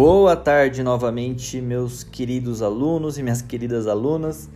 Boa 0.00 0.36
tarde 0.36 0.80
novamente, 0.84 1.60
meus 1.60 2.04
queridos 2.04 2.62
alunos 2.62 3.18
e 3.18 3.22
minhas 3.24 3.42
queridas 3.42 3.88
alunas. 3.88 4.48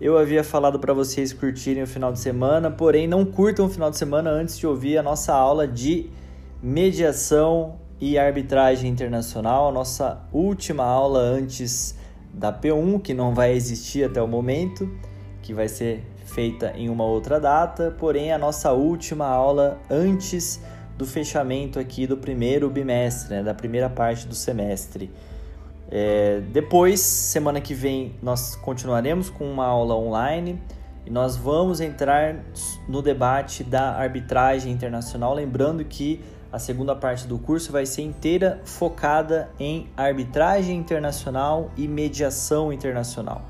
Eu 0.00 0.18
havia 0.18 0.42
falado 0.42 0.80
para 0.80 0.92
vocês 0.92 1.32
curtirem 1.32 1.84
o 1.84 1.86
final 1.86 2.12
de 2.12 2.18
semana, 2.18 2.68
porém 2.68 3.06
não 3.06 3.24
curtam 3.24 3.66
o 3.66 3.68
final 3.68 3.92
de 3.92 3.96
semana 3.96 4.28
antes 4.30 4.58
de 4.58 4.66
ouvir 4.66 4.98
a 4.98 5.02
nossa 5.04 5.32
aula 5.32 5.68
de 5.68 6.10
mediação 6.60 7.76
e 8.00 8.18
arbitragem 8.18 8.90
internacional, 8.90 9.68
a 9.68 9.72
nossa 9.72 10.20
última 10.32 10.82
aula 10.82 11.20
antes 11.20 11.96
da 12.34 12.52
P1, 12.52 13.00
que 13.02 13.14
não 13.14 13.32
vai 13.32 13.52
existir 13.52 14.02
até 14.02 14.20
o 14.20 14.26
momento, 14.26 14.90
que 15.42 15.54
vai 15.54 15.68
ser 15.68 16.04
feita 16.24 16.72
em 16.74 16.88
uma 16.88 17.04
outra 17.04 17.38
data, 17.38 17.94
porém 18.00 18.32
a 18.32 18.38
nossa 18.38 18.72
última 18.72 19.28
aula 19.28 19.78
antes 19.88 20.60
do 20.96 21.06
fechamento 21.06 21.78
aqui 21.78 22.06
do 22.06 22.16
primeiro 22.16 22.68
bimestre, 22.68 23.36
né, 23.36 23.42
da 23.42 23.54
primeira 23.54 23.88
parte 23.88 24.26
do 24.26 24.34
semestre. 24.34 25.10
É, 25.90 26.40
depois, 26.52 27.00
semana 27.00 27.60
que 27.60 27.74
vem, 27.74 28.14
nós 28.22 28.56
continuaremos 28.56 29.28
com 29.28 29.50
uma 29.50 29.66
aula 29.66 29.94
online 29.94 30.58
e 31.04 31.10
nós 31.10 31.36
vamos 31.36 31.80
entrar 31.80 32.36
no 32.88 33.02
debate 33.02 33.62
da 33.62 33.92
arbitragem 33.92 34.72
internacional. 34.72 35.34
Lembrando 35.34 35.84
que 35.84 36.20
a 36.50 36.58
segunda 36.58 36.94
parte 36.94 37.26
do 37.26 37.38
curso 37.38 37.72
vai 37.72 37.86
ser 37.86 38.02
inteira 38.02 38.60
focada 38.64 39.50
em 39.58 39.88
arbitragem 39.96 40.76
internacional 40.76 41.70
e 41.76 41.88
mediação 41.88 42.72
internacional. 42.72 43.42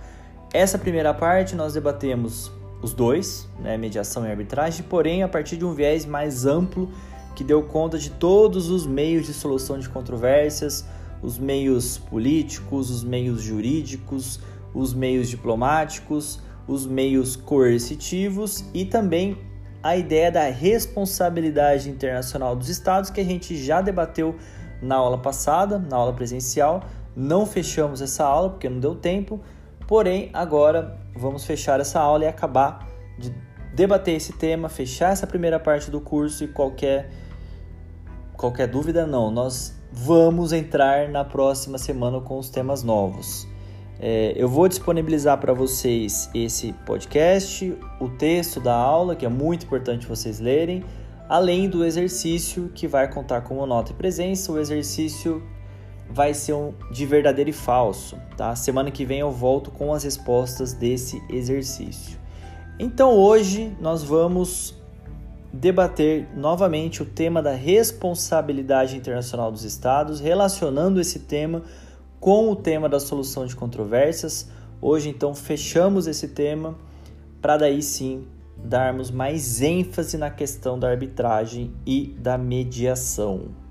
Essa 0.52 0.78
primeira 0.78 1.12
parte 1.12 1.54
nós 1.54 1.74
debatemos 1.74 2.50
os 2.82 2.92
dois, 2.92 3.48
né, 3.60 3.76
mediação 3.76 4.26
e 4.26 4.30
arbitragem, 4.30 4.84
porém 4.84 5.22
a 5.22 5.28
partir 5.28 5.56
de 5.56 5.64
um 5.64 5.72
viés 5.72 6.04
mais 6.04 6.44
amplo 6.46 6.90
que 7.34 7.44
deu 7.44 7.62
conta 7.62 7.98
de 7.98 8.10
todos 8.10 8.68
os 8.70 8.86
meios 8.86 9.26
de 9.26 9.32
solução 9.32 9.78
de 9.78 9.88
controvérsias, 9.88 10.84
os 11.22 11.38
meios 11.38 11.98
políticos, 11.98 12.90
os 12.90 13.04
meios 13.04 13.42
jurídicos, 13.42 14.40
os 14.74 14.92
meios 14.92 15.28
diplomáticos, 15.28 16.40
os 16.66 16.86
meios 16.86 17.36
coercitivos 17.36 18.64
e 18.74 18.84
também 18.84 19.38
a 19.82 19.96
ideia 19.96 20.30
da 20.30 20.44
responsabilidade 20.44 21.90
internacional 21.90 22.54
dos 22.54 22.68
estados 22.68 23.10
que 23.10 23.20
a 23.20 23.24
gente 23.24 23.56
já 23.56 23.80
debateu 23.80 24.36
na 24.80 24.96
aula 24.96 25.18
passada, 25.18 25.78
na 25.78 25.96
aula 25.96 26.12
presencial. 26.12 26.82
Não 27.14 27.44
fechamos 27.44 28.00
essa 28.00 28.24
aula 28.24 28.50
porque 28.50 28.68
não 28.68 28.78
deu 28.78 28.94
tempo, 28.94 29.40
porém 29.86 30.30
agora 30.32 30.98
vamos 31.14 31.44
fechar 31.44 31.80
essa 31.80 32.00
aula 32.00 32.24
e 32.24 32.28
acabar 32.28 32.88
de 33.18 33.30
debater 33.74 34.16
esse 34.16 34.32
tema, 34.32 34.68
fechar 34.68 35.12
essa 35.12 35.26
primeira 35.26 35.58
parte 35.58 35.90
do 35.90 36.00
curso 36.00 36.44
e 36.44 36.48
qualquer 36.48 37.10
qualquer 38.36 38.66
dúvida 38.66 39.06
não, 39.06 39.30
nós 39.30 39.74
vamos 39.92 40.52
entrar 40.52 41.08
na 41.08 41.24
próxima 41.24 41.78
semana 41.78 42.20
com 42.20 42.38
os 42.38 42.48
temas 42.48 42.82
novos. 42.82 43.46
É, 44.00 44.32
eu 44.34 44.48
vou 44.48 44.66
disponibilizar 44.66 45.38
para 45.38 45.52
vocês 45.52 46.28
esse 46.34 46.72
podcast, 46.84 47.72
o 48.00 48.08
texto 48.08 48.58
da 48.58 48.74
aula, 48.74 49.14
que 49.14 49.24
é 49.24 49.28
muito 49.28 49.64
importante 49.64 50.08
vocês 50.08 50.40
lerem, 50.40 50.82
além 51.28 51.68
do 51.68 51.84
exercício 51.84 52.68
que 52.74 52.88
vai 52.88 53.08
contar 53.08 53.42
como 53.42 53.64
nota 53.64 53.92
e 53.92 53.94
presença. 53.94 54.50
O 54.50 54.58
exercício 54.58 55.40
vai 56.10 56.34
ser 56.34 56.54
um 56.54 56.74
de 56.90 57.06
verdadeiro 57.06 57.50
e 57.50 57.52
falso, 57.52 58.18
tá? 58.36 58.56
Semana 58.56 58.90
que 58.90 59.04
vem 59.04 59.20
eu 59.20 59.30
volto 59.30 59.70
com 59.70 59.94
as 59.94 60.02
respostas 60.02 60.72
desse 60.72 61.22
exercício. 61.30 62.21
Então 62.82 63.16
hoje 63.16 63.72
nós 63.80 64.02
vamos 64.02 64.74
debater 65.52 66.26
novamente 66.36 67.00
o 67.00 67.06
tema 67.06 67.40
da 67.40 67.52
responsabilidade 67.52 68.96
internacional 68.96 69.52
dos 69.52 69.62
Estados, 69.62 70.18
relacionando 70.18 71.00
esse 71.00 71.20
tema 71.20 71.62
com 72.18 72.50
o 72.50 72.56
tema 72.56 72.88
da 72.88 72.98
solução 72.98 73.46
de 73.46 73.54
controvérsias. 73.54 74.50
Hoje, 74.80 75.08
então, 75.08 75.32
fechamos 75.32 76.08
esse 76.08 76.26
tema 76.26 76.76
para 77.40 77.56
daí 77.56 77.80
sim 77.84 78.26
darmos 78.56 79.12
mais 79.12 79.62
ênfase 79.62 80.18
na 80.18 80.28
questão 80.28 80.76
da 80.76 80.90
arbitragem 80.90 81.72
e 81.86 82.08
da 82.18 82.36
mediação. 82.36 83.61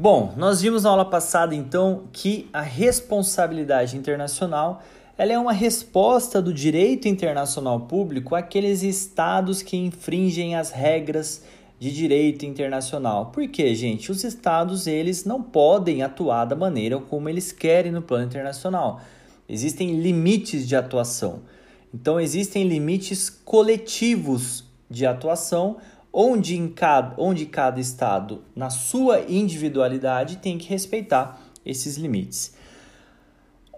Bom, 0.00 0.32
nós 0.36 0.60
vimos 0.60 0.84
na 0.84 0.90
aula 0.90 1.04
passada 1.04 1.56
então 1.56 2.04
que 2.12 2.48
a 2.52 2.60
responsabilidade 2.60 3.96
internacional 3.96 4.80
ela 5.18 5.32
é 5.32 5.38
uma 5.40 5.52
resposta 5.52 6.40
do 6.40 6.54
direito 6.54 7.08
internacional 7.08 7.80
público 7.80 8.36
àqueles 8.36 8.84
estados 8.84 9.60
que 9.60 9.76
infringem 9.76 10.54
as 10.54 10.70
regras 10.70 11.42
de 11.80 11.92
direito 11.92 12.46
internacional. 12.46 13.32
Por 13.32 13.48
quê, 13.48 13.74
gente? 13.74 14.12
Os 14.12 14.22
estados 14.22 14.86
eles 14.86 15.24
não 15.24 15.42
podem 15.42 16.00
atuar 16.00 16.44
da 16.44 16.54
maneira 16.54 17.00
como 17.00 17.28
eles 17.28 17.50
querem 17.50 17.90
no 17.90 18.00
plano 18.00 18.26
internacional. 18.26 19.00
Existem 19.48 20.00
limites 20.00 20.68
de 20.68 20.76
atuação. 20.76 21.40
Então 21.92 22.20
existem 22.20 22.68
limites 22.68 23.28
coletivos 23.28 24.64
de 24.88 25.04
atuação 25.04 25.78
onde, 26.20 26.56
em 26.56 26.66
cada, 26.66 27.14
onde 27.16 27.46
cada 27.46 27.78
estado, 27.78 28.42
na 28.56 28.70
sua 28.70 29.20
individualidade, 29.28 30.38
tem 30.38 30.58
que 30.58 30.68
respeitar 30.68 31.40
esses 31.64 31.96
limites. 31.96 32.56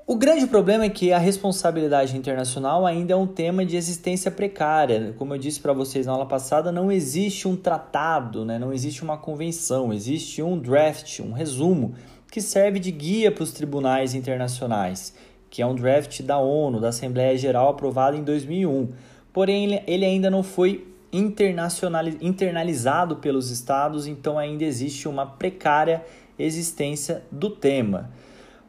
O 0.06 0.16
grande 0.16 0.46
problema 0.46 0.84
é 0.84 0.88
que 0.88 1.12
a 1.12 1.18
responsabilidade 1.18 2.16
internacional 2.16 2.86
ainda 2.86 3.12
é 3.12 3.16
um 3.16 3.26
tema 3.26 3.62
de 3.62 3.76
existência 3.76 4.30
precária. 4.30 5.14
Como 5.18 5.34
eu 5.34 5.38
disse 5.38 5.60
para 5.60 5.74
vocês 5.74 6.06
na 6.06 6.12
aula 6.12 6.24
passada, 6.24 6.72
não 6.72 6.90
existe 6.90 7.46
um 7.46 7.54
tratado, 7.54 8.42
né? 8.42 8.58
não 8.58 8.72
existe 8.72 9.02
uma 9.02 9.18
convenção, 9.18 9.92
existe 9.92 10.42
um 10.42 10.58
draft, 10.58 11.20
um 11.20 11.32
resumo, 11.32 11.94
que 12.32 12.40
serve 12.40 12.78
de 12.78 12.90
guia 12.90 13.30
para 13.30 13.44
os 13.44 13.52
tribunais 13.52 14.14
internacionais, 14.14 15.14
que 15.50 15.60
é 15.60 15.66
um 15.66 15.74
draft 15.74 16.22
da 16.22 16.38
ONU, 16.38 16.80
da 16.80 16.88
Assembleia 16.88 17.36
Geral, 17.36 17.68
aprovado 17.68 18.16
em 18.16 18.24
2001. 18.24 18.88
Porém, 19.30 19.82
ele 19.86 20.06
ainda 20.06 20.30
não 20.30 20.42
foi 20.42 20.89
internalizado 21.12 23.16
pelos 23.16 23.50
estados, 23.50 24.06
então 24.06 24.38
ainda 24.38 24.64
existe 24.64 25.08
uma 25.08 25.26
precária 25.26 26.04
existência 26.38 27.22
do 27.30 27.50
tema. 27.50 28.10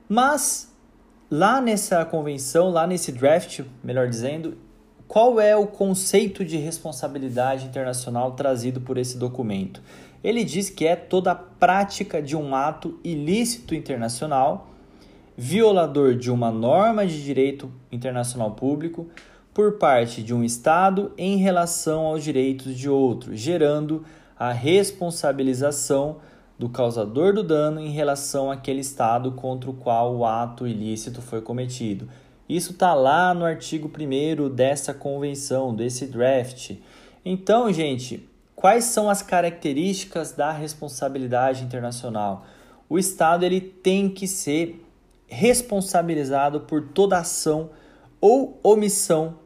Mas 0.09 0.75
lá 1.29 1.61
nessa 1.61 2.03
convenção, 2.03 2.69
lá 2.69 2.85
nesse 2.85 3.11
draft, 3.11 3.61
melhor 3.83 4.07
dizendo, 4.07 4.57
qual 5.07 5.39
é 5.39 5.55
o 5.55 5.67
conceito 5.67 6.43
de 6.43 6.57
responsabilidade 6.57 7.65
internacional 7.65 8.31
trazido 8.31 8.81
por 8.81 8.97
esse 8.97 9.17
documento? 9.17 9.81
Ele 10.23 10.43
diz 10.43 10.69
que 10.69 10.85
é 10.85 10.95
toda 10.95 11.31
a 11.31 11.35
prática 11.35 12.21
de 12.21 12.35
um 12.35 12.55
ato 12.55 12.99
ilícito 13.03 13.75
internacional, 13.75 14.69
violador 15.35 16.15
de 16.15 16.29
uma 16.29 16.51
norma 16.51 17.05
de 17.05 17.23
direito 17.23 17.71
internacional 17.91 18.51
público, 18.51 19.09
por 19.53 19.73
parte 19.73 20.23
de 20.23 20.33
um 20.33 20.43
Estado 20.43 21.11
em 21.17 21.37
relação 21.37 22.05
aos 22.05 22.23
direitos 22.23 22.75
de 22.75 22.89
outro, 22.89 23.35
gerando 23.35 24.05
a 24.37 24.51
responsabilização 24.51 26.17
do 26.57 26.69
causador 26.69 27.33
do 27.33 27.43
dano 27.43 27.79
em 27.79 27.89
relação 27.89 28.51
àquele 28.51 28.81
Estado 28.81 29.31
contra 29.31 29.69
o 29.69 29.73
qual 29.73 30.15
o 30.15 30.25
ato 30.25 30.67
ilícito 30.67 31.21
foi 31.21 31.41
cometido. 31.41 32.07
Isso 32.47 32.71
está 32.71 32.93
lá 32.93 33.33
no 33.33 33.45
artigo 33.45 33.89
1 33.89 34.49
dessa 34.49 34.93
convenção, 34.93 35.73
desse 35.73 36.05
draft. 36.05 36.75
Então, 37.25 37.71
gente, 37.71 38.29
quais 38.55 38.85
são 38.85 39.09
as 39.09 39.21
características 39.21 40.33
da 40.33 40.51
responsabilidade 40.51 41.63
internacional? 41.63 42.45
O 42.87 42.99
Estado 42.99 43.45
ele 43.45 43.61
tem 43.61 44.09
que 44.09 44.27
ser 44.27 44.85
responsabilizado 45.27 46.61
por 46.61 46.89
toda 46.89 47.17
ação 47.17 47.69
ou 48.19 48.59
omissão 48.63 49.40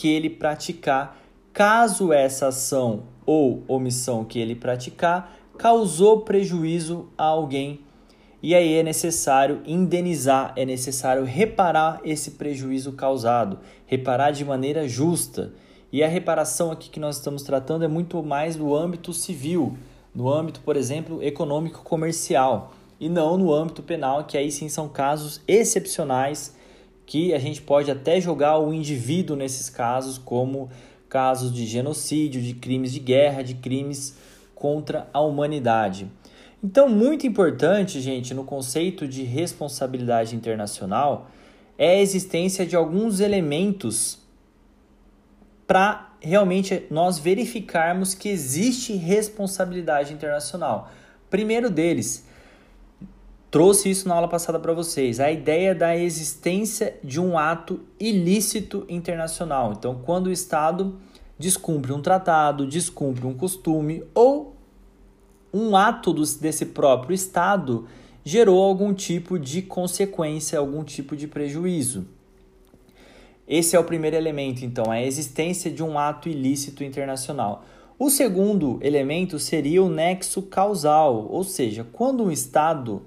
que 0.00 0.08
ele 0.08 0.30
praticar, 0.30 1.20
caso 1.52 2.10
essa 2.10 2.46
ação 2.46 3.02
ou 3.26 3.62
omissão 3.68 4.24
que 4.24 4.38
ele 4.38 4.54
praticar 4.54 5.36
causou 5.58 6.22
prejuízo 6.22 7.10
a 7.18 7.24
alguém. 7.24 7.80
E 8.42 8.54
aí 8.54 8.76
é 8.76 8.82
necessário 8.82 9.60
indenizar, 9.66 10.54
é 10.56 10.64
necessário 10.64 11.22
reparar 11.24 12.00
esse 12.02 12.30
prejuízo 12.30 12.92
causado, 12.92 13.58
reparar 13.84 14.30
de 14.30 14.42
maneira 14.42 14.88
justa. 14.88 15.52
E 15.92 16.02
a 16.02 16.08
reparação 16.08 16.72
aqui 16.72 16.88
que 16.88 16.98
nós 16.98 17.16
estamos 17.16 17.42
tratando 17.42 17.84
é 17.84 17.88
muito 17.88 18.22
mais 18.22 18.56
no 18.56 18.74
âmbito 18.74 19.12
civil, 19.12 19.76
no 20.14 20.32
âmbito, 20.32 20.60
por 20.60 20.78
exemplo, 20.78 21.22
econômico-comercial, 21.22 22.72
e 22.98 23.06
não 23.10 23.36
no 23.36 23.52
âmbito 23.52 23.82
penal, 23.82 24.24
que 24.24 24.38
aí 24.38 24.50
sim 24.50 24.70
são 24.70 24.88
casos 24.88 25.42
excepcionais 25.46 26.58
que 27.10 27.34
a 27.34 27.40
gente 27.40 27.60
pode 27.60 27.90
até 27.90 28.20
jogar 28.20 28.60
o 28.60 28.72
indivíduo 28.72 29.36
nesses 29.36 29.68
casos 29.68 30.16
como 30.16 30.70
casos 31.08 31.52
de 31.52 31.66
genocídio, 31.66 32.40
de 32.40 32.54
crimes 32.54 32.92
de 32.92 33.00
guerra, 33.00 33.42
de 33.42 33.54
crimes 33.54 34.16
contra 34.54 35.08
a 35.12 35.20
humanidade. 35.20 36.08
Então, 36.62 36.88
muito 36.88 37.26
importante, 37.26 38.00
gente, 38.00 38.32
no 38.32 38.44
conceito 38.44 39.08
de 39.08 39.24
responsabilidade 39.24 40.36
internacional 40.36 41.28
é 41.76 41.96
a 41.96 42.00
existência 42.00 42.64
de 42.64 42.76
alguns 42.76 43.18
elementos 43.18 44.20
para 45.66 46.14
realmente 46.20 46.86
nós 46.92 47.18
verificarmos 47.18 48.14
que 48.14 48.28
existe 48.28 48.92
responsabilidade 48.92 50.12
internacional. 50.12 50.92
Primeiro 51.28 51.70
deles, 51.70 52.24
trouxe 53.50 53.90
isso 53.90 54.08
na 54.08 54.14
aula 54.14 54.28
passada 54.28 54.58
para 54.58 54.72
vocês, 54.72 55.18
a 55.18 55.30
ideia 55.30 55.74
da 55.74 55.96
existência 55.96 56.96
de 57.02 57.20
um 57.20 57.36
ato 57.36 57.80
ilícito 57.98 58.84
internacional. 58.88 59.72
Então, 59.72 60.00
quando 60.04 60.28
o 60.28 60.32
Estado 60.32 60.98
descumpre 61.38 61.92
um 61.92 62.00
tratado, 62.00 62.66
descumpre 62.66 63.26
um 63.26 63.34
costume 63.34 64.04
ou 64.14 64.54
um 65.52 65.74
ato 65.74 66.12
desse 66.12 66.66
próprio 66.66 67.14
Estado 67.14 67.86
gerou 68.24 68.62
algum 68.62 68.92
tipo 68.92 69.38
de 69.38 69.62
consequência, 69.62 70.58
algum 70.58 70.84
tipo 70.84 71.16
de 71.16 71.26
prejuízo. 71.26 72.06
Esse 73.48 73.74
é 73.74 73.80
o 73.80 73.84
primeiro 73.84 74.14
elemento, 74.14 74.64
então, 74.64 74.92
a 74.92 75.02
existência 75.02 75.70
de 75.70 75.82
um 75.82 75.98
ato 75.98 76.28
ilícito 76.28 76.84
internacional. 76.84 77.64
O 77.98 78.08
segundo 78.08 78.78
elemento 78.80 79.38
seria 79.38 79.82
o 79.82 79.88
nexo 79.88 80.42
causal, 80.42 81.26
ou 81.28 81.42
seja, 81.42 81.84
quando 81.92 82.22
um 82.22 82.30
Estado, 82.30 83.02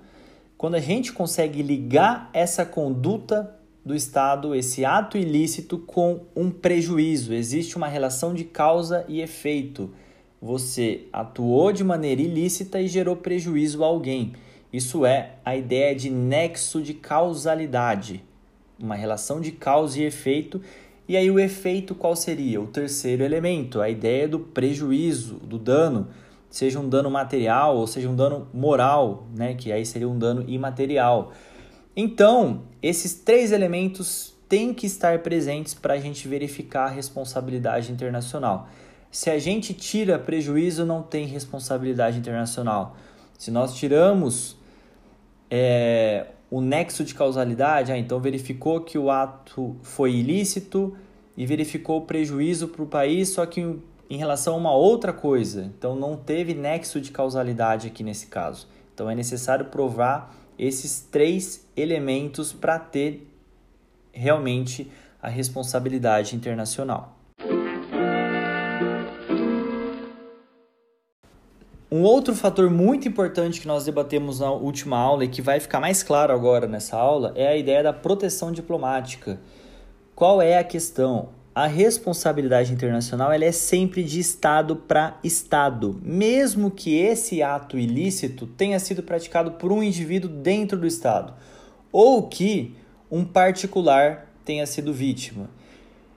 quando 0.63 0.75
a 0.75 0.79
gente 0.79 1.11
consegue 1.11 1.61
ligar 1.61 2.29
essa 2.31 2.65
conduta 2.65 3.53
do 3.85 3.93
Estado, 3.93 4.55
esse 4.55 4.85
ato 4.85 5.17
ilícito, 5.17 5.77
com 5.77 6.21
um 6.33 6.49
prejuízo, 6.49 7.33
existe 7.33 7.75
uma 7.75 7.89
relação 7.89 8.33
de 8.33 8.45
causa 8.45 9.03
e 9.09 9.19
efeito. 9.19 9.93
Você 10.41 11.01
atuou 11.11 11.73
de 11.73 11.83
maneira 11.83 12.21
ilícita 12.21 12.79
e 12.79 12.87
gerou 12.87 13.17
prejuízo 13.17 13.83
a 13.83 13.87
alguém. 13.87 14.35
Isso 14.71 15.05
é 15.05 15.33
a 15.43 15.53
ideia 15.53 15.93
de 15.93 16.09
nexo 16.09 16.81
de 16.81 16.93
causalidade 16.93 18.23
uma 18.79 18.95
relação 18.95 19.41
de 19.41 19.51
causa 19.51 19.99
e 19.99 20.05
efeito. 20.05 20.61
E 21.09 21.17
aí 21.17 21.29
o 21.29 21.39
efeito 21.39 21.93
qual 21.93 22.15
seria? 22.15 22.61
O 22.61 22.67
terceiro 22.67 23.21
elemento, 23.21 23.81
a 23.81 23.89
ideia 23.89 24.29
do 24.29 24.39
prejuízo, 24.39 25.35
do 25.35 25.59
dano, 25.59 26.07
seja 26.53 26.79
um 26.79 26.87
dano 26.87 27.09
material 27.09 27.75
ou 27.75 27.87
seja 27.87 28.07
um 28.07 28.15
dano 28.15 28.47
moral, 28.53 29.25
né, 29.35 29.55
que 29.55 29.71
aí 29.71 29.83
seria 29.83 30.07
um 30.07 30.19
dano 30.19 30.47
imaterial. 30.47 31.31
Então, 31.95 32.65
esses 32.79 33.15
três 33.15 33.51
elementos 33.51 34.35
têm 34.47 34.71
que 34.71 34.85
estar 34.85 35.17
presentes 35.23 35.73
para 35.73 35.95
a 35.95 35.97
gente 35.97 36.27
verificar 36.27 36.85
a 36.85 36.89
responsabilidade 36.89 37.91
internacional. 37.91 38.69
Se 39.09 39.31
a 39.31 39.39
gente 39.39 39.73
tira 39.73 40.19
prejuízo, 40.19 40.85
não 40.85 41.01
tem 41.01 41.25
responsabilidade 41.25 42.19
internacional. 42.19 42.97
Se 43.35 43.49
nós 43.49 43.73
tiramos 43.73 44.55
é, 45.49 46.27
o 46.51 46.61
nexo 46.61 47.03
de 47.03 47.15
causalidade, 47.15 47.91
ah, 47.91 47.97
então 47.97 48.19
verificou 48.19 48.81
que 48.81 48.95
o 48.95 49.09
ato 49.09 49.75
foi 49.81 50.13
ilícito 50.13 50.95
e 51.35 51.47
verificou 51.47 51.97
o 51.97 52.01
prejuízo 52.01 52.67
para 52.67 52.83
o 52.83 52.85
país, 52.85 53.29
só 53.29 53.43
que 53.43 53.79
em 54.09 54.17
relação 54.17 54.55
a 54.55 54.57
uma 54.57 54.73
outra 54.73 55.11
coisa. 55.11 55.71
Então 55.77 55.95
não 55.95 56.15
teve 56.15 56.53
nexo 56.53 56.99
de 57.01 57.11
causalidade 57.11 57.87
aqui 57.87 58.03
nesse 58.03 58.27
caso. 58.27 58.67
Então 58.93 59.09
é 59.09 59.15
necessário 59.15 59.65
provar 59.65 60.35
esses 60.57 60.99
três 60.99 61.67
elementos 61.75 62.53
para 62.53 62.77
ter 62.77 63.27
realmente 64.11 64.89
a 65.21 65.29
responsabilidade 65.29 66.35
internacional. 66.35 67.17
Um 71.91 72.01
outro 72.01 72.33
fator 72.33 72.71
muito 72.71 73.07
importante 73.07 73.61
que 73.61 73.67
nós 73.67 73.85
debatemos 73.85 74.39
na 74.39 74.51
última 74.51 74.97
aula 74.97 75.25
e 75.25 75.27
que 75.27 75.43
vai 75.43 75.59
ficar 75.59 75.79
mais 75.79 76.01
claro 76.01 76.33
agora 76.33 76.65
nessa 76.65 76.97
aula 76.97 77.31
é 77.35 77.47
a 77.47 77.55
ideia 77.55 77.83
da 77.83 77.93
proteção 77.93 78.51
diplomática. 78.51 79.39
Qual 80.15 80.41
é 80.41 80.57
a 80.57 80.63
questão? 80.63 81.29
A 81.55 81.67
responsabilidade 81.67 82.73
internacional 82.73 83.31
ela 83.31 83.45
é 83.45 83.51
sempre 83.51 84.03
de 84.03 84.19
Estado 84.19 84.75
para 84.75 85.19
Estado, 85.23 85.99
mesmo 86.01 86.71
que 86.71 86.95
esse 86.95 87.43
ato 87.43 87.77
ilícito 87.77 88.47
tenha 88.47 88.79
sido 88.79 89.03
praticado 89.03 89.51
por 89.51 89.71
um 89.71 89.83
indivíduo 89.83 90.31
dentro 90.31 90.79
do 90.79 90.87
Estado 90.87 91.35
ou 91.91 92.27
que 92.27 92.75
um 93.09 93.23
particular 93.23 94.27
tenha 94.43 94.65
sido 94.65 94.91
vítima. 94.91 95.47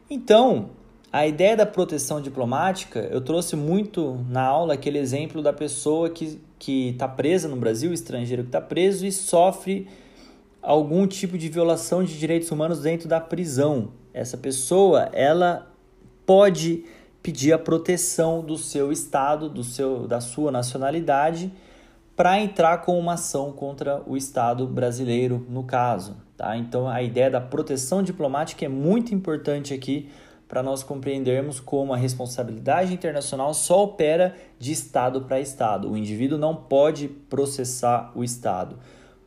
Então, 0.09 0.71
a 1.13 1.27
ideia 1.27 1.55
da 1.55 1.67
proteção 1.67 2.19
diplomática, 2.19 3.01
eu 3.01 3.21
trouxe 3.21 3.57
muito 3.57 4.25
na 4.31 4.43
aula 4.43 4.73
aquele 4.73 4.99
exemplo 4.99 5.43
da 5.43 5.53
pessoa 5.53 6.09
que 6.09 6.41
está 6.89 7.07
presa 7.07 7.47
no 7.47 7.57
Brasil, 7.57 7.93
estrangeiro 7.93 8.45
que 8.45 8.49
está 8.49 8.61
preso 8.63 9.05
e 9.05 9.13
sofre 9.13 9.87
algum 10.63 11.07
tipo 11.07 11.37
de 11.37 11.51
violação 11.51 12.03
de 12.03 12.19
direitos 12.19 12.51
humanos 12.51 12.81
dentro 12.81 13.07
da 13.07 13.21
prisão. 13.21 13.91
Essa 14.17 14.39
pessoa, 14.39 15.11
ela 15.13 15.71
pode 16.25 16.85
pedir 17.23 17.53
a 17.53 17.59
proteção 17.59 18.41
do 18.43 18.57
seu 18.57 18.91
estado, 18.91 19.47
do 19.51 19.63
seu, 19.63 20.09
da 20.09 20.23
sua 20.23 20.51
nacionalidade, 20.51 21.53
para 22.17 22.41
entrar 22.41 22.79
com 22.79 22.99
uma 22.99 23.13
ação 23.13 23.53
contra 23.53 24.03
o 24.07 24.17
Estado 24.17 24.67
brasileiro, 24.67 25.45
no 25.51 25.65
caso. 25.65 26.17
Tá? 26.35 26.57
Então, 26.57 26.89
a 26.89 27.03
ideia 27.03 27.31
da 27.31 27.43
proteção 27.43 28.03
diplomática 28.03 28.65
é 28.65 28.69
muito 28.69 29.15
importante 29.15 29.75
aqui 29.75 30.09
para 30.49 30.63
nós 30.63 30.83
compreendermos 30.83 31.61
como 31.61 31.93
a 31.93 31.97
responsabilidade 31.99 32.95
internacional 32.95 33.53
só 33.53 33.85
opera 33.85 34.35
de 34.59 34.73
Estado 34.73 35.21
para 35.23 35.41
Estado. 35.41 35.91
O 35.91 35.97
indivíduo 35.97 36.39
não 36.39 36.57
pode 36.57 37.07
processar 37.07 38.13
o 38.15 38.25
Estado. 38.25 38.79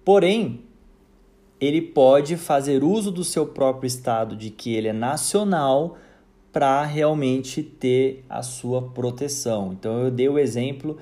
Porém, 0.03 0.63
ele 1.59 1.81
pode 1.81 2.37
fazer 2.37 2.83
uso 2.83 3.11
do 3.11 3.23
seu 3.23 3.45
próprio 3.45 3.87
Estado, 3.87 4.35
de 4.35 4.49
que 4.49 4.73
ele 4.73 4.87
é 4.87 4.93
nacional, 4.93 5.97
para 6.51 6.83
realmente 6.83 7.61
ter 7.61 8.25
a 8.29 8.41
sua 8.41 8.81
proteção. 8.81 9.71
Então, 9.73 9.99
eu 9.99 10.11
dei 10.11 10.27
o 10.27 10.39
exemplo 10.39 10.97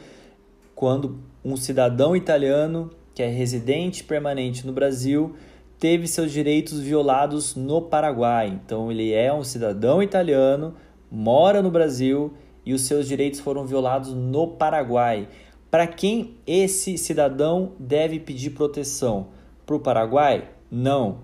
quando 0.75 1.19
um 1.44 1.56
cidadão 1.56 2.15
italiano 2.15 2.92
que 3.18 3.24
é 3.24 3.27
residente 3.27 4.04
permanente 4.04 4.68
no 4.68 4.71
Brasil 4.71 5.36
teve 5.80 6.07
seus 6.07 6.31
direitos 6.31 6.80
violados 6.80 7.56
no 7.56 7.81
Paraguai. 7.81 8.48
Então 8.48 8.92
ele 8.92 9.12
é 9.12 9.33
um 9.33 9.44
cidadão 9.44 10.03
italiano, 10.03 10.75
mora 11.10 11.62
no 11.62 11.71
Brasil 11.71 12.33
e 12.63 12.75
os 12.75 12.81
seus 12.81 13.07
direitos 13.07 13.39
foram 13.39 13.65
violados 13.65 14.13
no 14.13 14.50
Paraguai. 14.50 15.27
Para 15.71 15.88
quem 15.88 16.36
esse 16.45 16.95
cidadão 16.95 17.74
deve 17.80 18.19
pedir 18.19 18.51
proteção? 18.51 19.30
Para 19.68 19.75
o 19.75 19.80
Paraguai? 19.81 20.48
Não. 20.72 21.18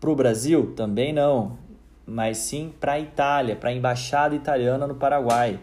Para 0.00 0.08
o 0.08 0.16
Brasil? 0.16 0.72
Também 0.74 1.12
não. 1.12 1.58
Mas 2.06 2.38
sim 2.38 2.72
para 2.80 2.92
a 2.92 3.00
Itália, 3.00 3.54
para 3.54 3.68
a 3.68 3.72
embaixada 3.74 4.34
italiana 4.34 4.86
no 4.86 4.94
Paraguai, 4.94 5.60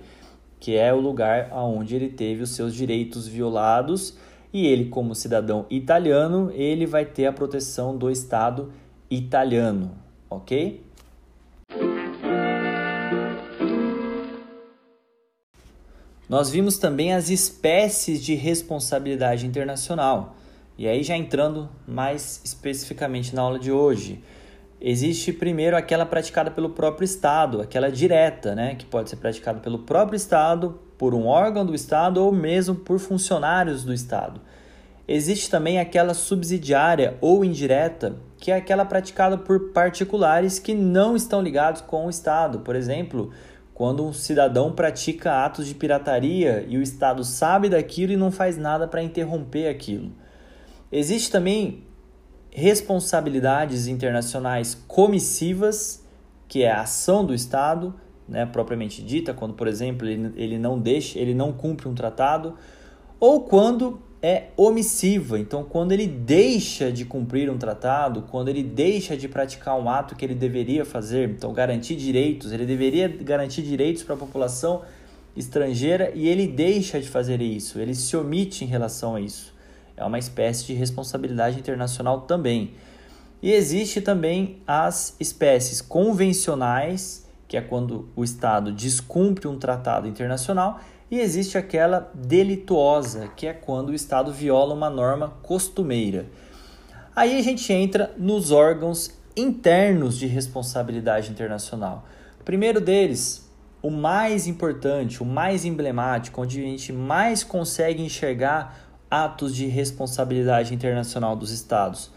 que 0.59 0.75
é 0.75 0.93
o 0.93 0.99
lugar 0.99 1.49
onde 1.51 1.95
ele 1.95 2.09
teve 2.09 2.43
os 2.43 2.51
seus 2.51 2.75
direitos 2.75 3.27
violados 3.27 4.15
e 4.53 4.67
ele, 4.67 4.89
como 4.89 5.15
cidadão 5.15 5.65
italiano, 5.71 6.51
ele 6.53 6.85
vai 6.85 7.03
ter 7.03 7.25
a 7.25 7.33
proteção 7.33 7.97
do 7.97 8.11
Estado 8.11 8.71
italiano, 9.09 9.89
ok? 10.29 10.85
Nós 16.29 16.51
vimos 16.51 16.77
também 16.77 17.15
as 17.15 17.31
espécies 17.31 18.23
de 18.23 18.35
responsabilidade 18.35 19.47
internacional. 19.47 20.35
E 20.77 20.87
aí, 20.87 21.01
já 21.01 21.17
entrando 21.17 21.67
mais 21.87 22.39
especificamente 22.43 23.35
na 23.35 23.41
aula 23.41 23.57
de 23.57 23.71
hoje, 23.71 24.23
existe 24.79 25.33
primeiro 25.33 25.75
aquela 25.75 26.05
praticada 26.05 26.51
pelo 26.51 26.69
próprio 26.69 27.03
Estado, 27.03 27.61
aquela 27.61 27.89
direta, 27.89 28.53
né, 28.53 28.75
que 28.75 28.85
pode 28.85 29.09
ser 29.09 29.15
praticada 29.15 29.59
pelo 29.59 29.79
próprio 29.79 30.15
Estado 30.15 30.79
por 30.95 31.15
um 31.15 31.25
órgão 31.25 31.65
do 31.65 31.73
Estado 31.73 32.23
ou 32.23 32.31
mesmo 32.31 32.75
por 32.75 32.99
funcionários 32.99 33.83
do 33.83 33.91
Estado. 33.91 34.39
Existe 35.07 35.49
também 35.49 35.79
aquela 35.79 36.13
subsidiária 36.13 37.17
ou 37.21 37.43
indireta, 37.43 38.15
que 38.37 38.51
é 38.51 38.55
aquela 38.55 38.85
praticada 38.85 39.35
por 39.35 39.71
particulares 39.71 40.59
que 40.59 40.75
não 40.75 41.15
estão 41.15 41.41
ligados 41.41 41.81
com 41.81 42.05
o 42.05 42.09
Estado. 42.09 42.59
Por 42.59 42.75
exemplo, 42.75 43.31
quando 43.73 44.05
um 44.05 44.13
cidadão 44.13 44.73
pratica 44.73 45.45
atos 45.45 45.65
de 45.65 45.73
pirataria 45.73 46.65
e 46.67 46.77
o 46.77 46.83
Estado 46.83 47.23
sabe 47.23 47.69
daquilo 47.69 48.11
e 48.11 48.17
não 48.17 48.31
faz 48.31 48.57
nada 48.57 48.87
para 48.87 49.01
interromper 49.01 49.69
aquilo. 49.69 50.11
Existe 50.91 51.31
também 51.31 51.83
responsabilidades 52.49 53.87
internacionais 53.87 54.75
comissivas, 54.87 56.03
que 56.47 56.63
é 56.63 56.71
a 56.71 56.81
ação 56.81 57.25
do 57.25 57.33
Estado, 57.33 57.93
né, 58.27 58.45
propriamente 58.45 59.01
dita, 59.01 59.33
quando, 59.33 59.53
por 59.53 59.67
exemplo, 59.67 60.07
ele, 60.07 60.33
ele 60.35 60.57
não 60.57 60.79
deixa, 60.79 61.19
ele 61.19 61.33
não 61.33 61.53
cumpre 61.53 61.87
um 61.87 61.93
tratado, 61.93 62.55
ou 63.19 63.41
quando 63.41 64.01
é 64.21 64.47
omissiva. 64.57 65.37
Então, 65.39 65.63
quando 65.63 65.91
ele 65.91 66.07
deixa 66.07 66.91
de 66.91 67.05
cumprir 67.05 67.49
um 67.49 67.57
tratado, 67.57 68.23
quando 68.23 68.49
ele 68.49 68.63
deixa 68.63 69.15
de 69.15 69.27
praticar 69.27 69.79
um 69.79 69.89
ato 69.89 70.15
que 70.15 70.25
ele 70.25 70.35
deveria 70.35 70.83
fazer, 70.83 71.29
então 71.29 71.53
garantir 71.53 71.95
direitos, 71.95 72.51
ele 72.51 72.65
deveria 72.65 73.07
garantir 73.07 73.61
direitos 73.61 74.03
para 74.03 74.15
a 74.15 74.17
população 74.17 74.81
estrangeira 75.35 76.11
e 76.15 76.27
ele 76.27 76.47
deixa 76.47 76.99
de 76.99 77.07
fazer 77.07 77.41
isso, 77.41 77.79
ele 77.79 77.93
se 77.93 78.17
omite 78.17 78.63
em 78.63 78.67
relação 78.67 79.15
a 79.15 79.21
isso. 79.21 79.55
É 79.97 80.05
uma 80.05 80.19
espécie 80.19 80.65
de 80.67 80.73
responsabilidade 80.73 81.59
internacional 81.59 82.21
também. 82.21 82.75
E 83.41 83.51
existe 83.51 83.99
também 83.99 84.61
as 84.65 85.15
espécies 85.19 85.81
convencionais 85.81 87.27
que 87.47 87.55
é 87.55 87.61
quando 87.61 88.09
o 88.15 88.23
Estado 88.23 88.71
descumpre 88.71 89.47
um 89.47 89.57
tratado 89.57 90.07
internacional, 90.07 90.79
e 91.09 91.19
existe 91.19 91.57
aquela 91.57 92.11
delituosa, 92.13 93.29
que 93.35 93.47
é 93.47 93.53
quando 93.53 93.89
o 93.89 93.93
Estado 93.93 94.33
viola 94.33 94.73
uma 94.73 94.89
norma 94.89 95.29
costumeira. 95.41 96.25
Aí 97.15 97.39
a 97.39 97.41
gente 97.41 97.71
entra 97.71 98.13
nos 98.17 98.51
órgãos 98.51 99.17
internos 99.35 100.17
de 100.17 100.27
responsabilidade 100.27 101.31
internacional. 101.31 102.05
O 102.41 102.43
primeiro 102.43 102.81
deles, 102.81 103.49
o 103.81 103.89
mais 103.89 104.47
importante, 104.47 105.23
o 105.23 105.25
mais 105.25 105.63
emblemático, 105.63 106.41
onde 106.41 106.59
a 106.59 106.63
gente 106.63 106.91
mais 106.91 107.43
consegue 107.43 108.03
enxergar 108.03 108.86
atos 109.09 109.55
de 109.55 109.65
responsabilidade 109.67 110.73
internacional 110.73 111.35
dos 111.35 111.51
Estados. 111.51 112.11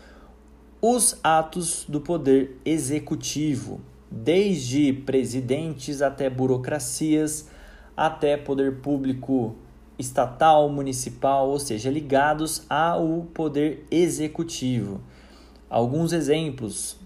Os 0.83 1.19
atos 1.23 1.85
do 1.89 2.01
poder 2.01 2.59
executivo, 2.65 3.81
desde 4.11 4.93
presidentes 4.93 6.03
até 6.03 6.29
burocracias, 6.31 7.49
até 7.97 8.37
poder 8.37 8.81
público 8.81 9.57
estatal, 9.99 10.69
municipal, 10.71 11.49
ou 11.51 11.59
seja, 11.59 11.91
ligados 11.91 12.65
ao 12.69 13.27
poder 13.35 13.85
executivo. 13.91 15.01
Alguns 15.69 16.13
exemplos: 16.13 16.97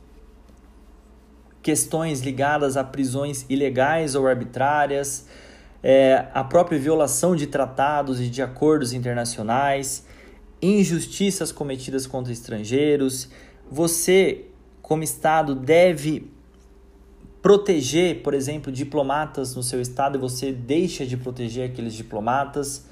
questões 1.61 2.21
ligadas 2.21 2.77
a 2.77 2.85
prisões 2.85 3.45
ilegais 3.49 4.15
ou 4.15 4.27
arbitrárias, 4.27 5.27
é, 5.87 6.29
a 6.33 6.43
própria 6.43 6.79
violação 6.79 7.37
de 7.37 7.47
tratados 7.47 8.19
e 8.19 8.31
de 8.31 8.41
acordos 8.41 8.95
internacionais, 8.95 10.07
injustiças 10.63 11.53
cometidas 11.53 12.07
contra 12.07 12.33
estrangeiros. 12.33 13.29
Você, 13.71 14.47
como 14.81 15.03
Estado, 15.03 15.55
deve 15.55 16.33
proteger, 17.43 18.23
por 18.23 18.33
exemplo, 18.33 18.73
diplomatas 18.73 19.55
no 19.55 19.63
seu 19.63 19.79
estado 19.79 20.17
e 20.17 20.19
você 20.19 20.51
deixa 20.51 21.05
de 21.05 21.19
proteger 21.19 21.69
aqueles 21.71 21.93
diplomatas. 21.93 22.87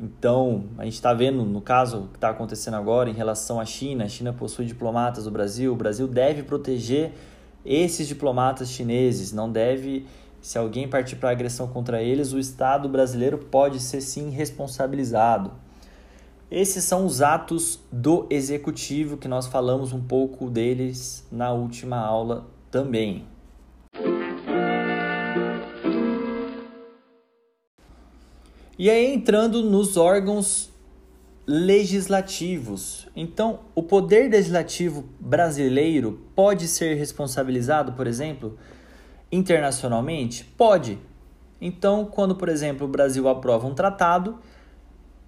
Então, 0.00 0.66
a 0.78 0.84
gente 0.84 0.94
está 0.94 1.12
vendo 1.12 1.44
no 1.44 1.60
caso 1.60 2.08
que 2.12 2.18
está 2.18 2.28
acontecendo 2.28 2.74
agora 2.74 3.10
em 3.10 3.14
relação 3.14 3.58
à 3.58 3.64
China: 3.64 4.04
a 4.04 4.08
China 4.08 4.32
possui 4.32 4.64
diplomatas 4.64 5.24
no 5.24 5.32
Brasil, 5.32 5.72
o 5.72 5.76
Brasil 5.76 6.06
deve 6.06 6.44
proteger 6.44 7.10
esses 7.66 8.06
diplomatas 8.06 8.70
chineses, 8.70 9.32
não 9.32 9.50
deve. 9.50 10.06
Se 10.40 10.56
alguém 10.56 10.88
partir 10.88 11.16
para 11.16 11.30
agressão 11.30 11.66
contra 11.66 12.02
eles, 12.02 12.32
o 12.32 12.38
Estado 12.38 12.88
brasileiro 12.88 13.38
pode 13.38 13.80
ser 13.80 14.00
sim 14.00 14.30
responsabilizado. 14.30 15.52
Esses 16.50 16.84
são 16.84 17.04
os 17.04 17.20
atos 17.20 17.80
do 17.92 18.26
executivo 18.30 19.18
que 19.18 19.28
nós 19.28 19.46
falamos 19.46 19.92
um 19.92 20.00
pouco 20.00 20.48
deles 20.48 21.26
na 21.30 21.52
última 21.52 21.98
aula 21.98 22.46
também. 22.70 23.26
E 28.78 28.88
aí 28.88 29.12
entrando 29.12 29.62
nos 29.62 29.96
órgãos 29.96 30.70
legislativos. 31.44 33.08
Então, 33.16 33.60
o 33.74 33.82
poder 33.82 34.30
legislativo 34.30 35.04
brasileiro 35.18 36.20
pode 36.34 36.68
ser 36.68 36.94
responsabilizado, 36.94 37.92
por 37.92 38.06
exemplo, 38.06 38.56
internacionalmente? 39.30 40.44
Pode. 40.44 40.98
Então, 41.60 42.04
quando, 42.04 42.36
por 42.36 42.48
exemplo, 42.48 42.86
o 42.86 42.90
Brasil 42.90 43.28
aprova 43.28 43.66
um 43.66 43.74
tratado 43.74 44.38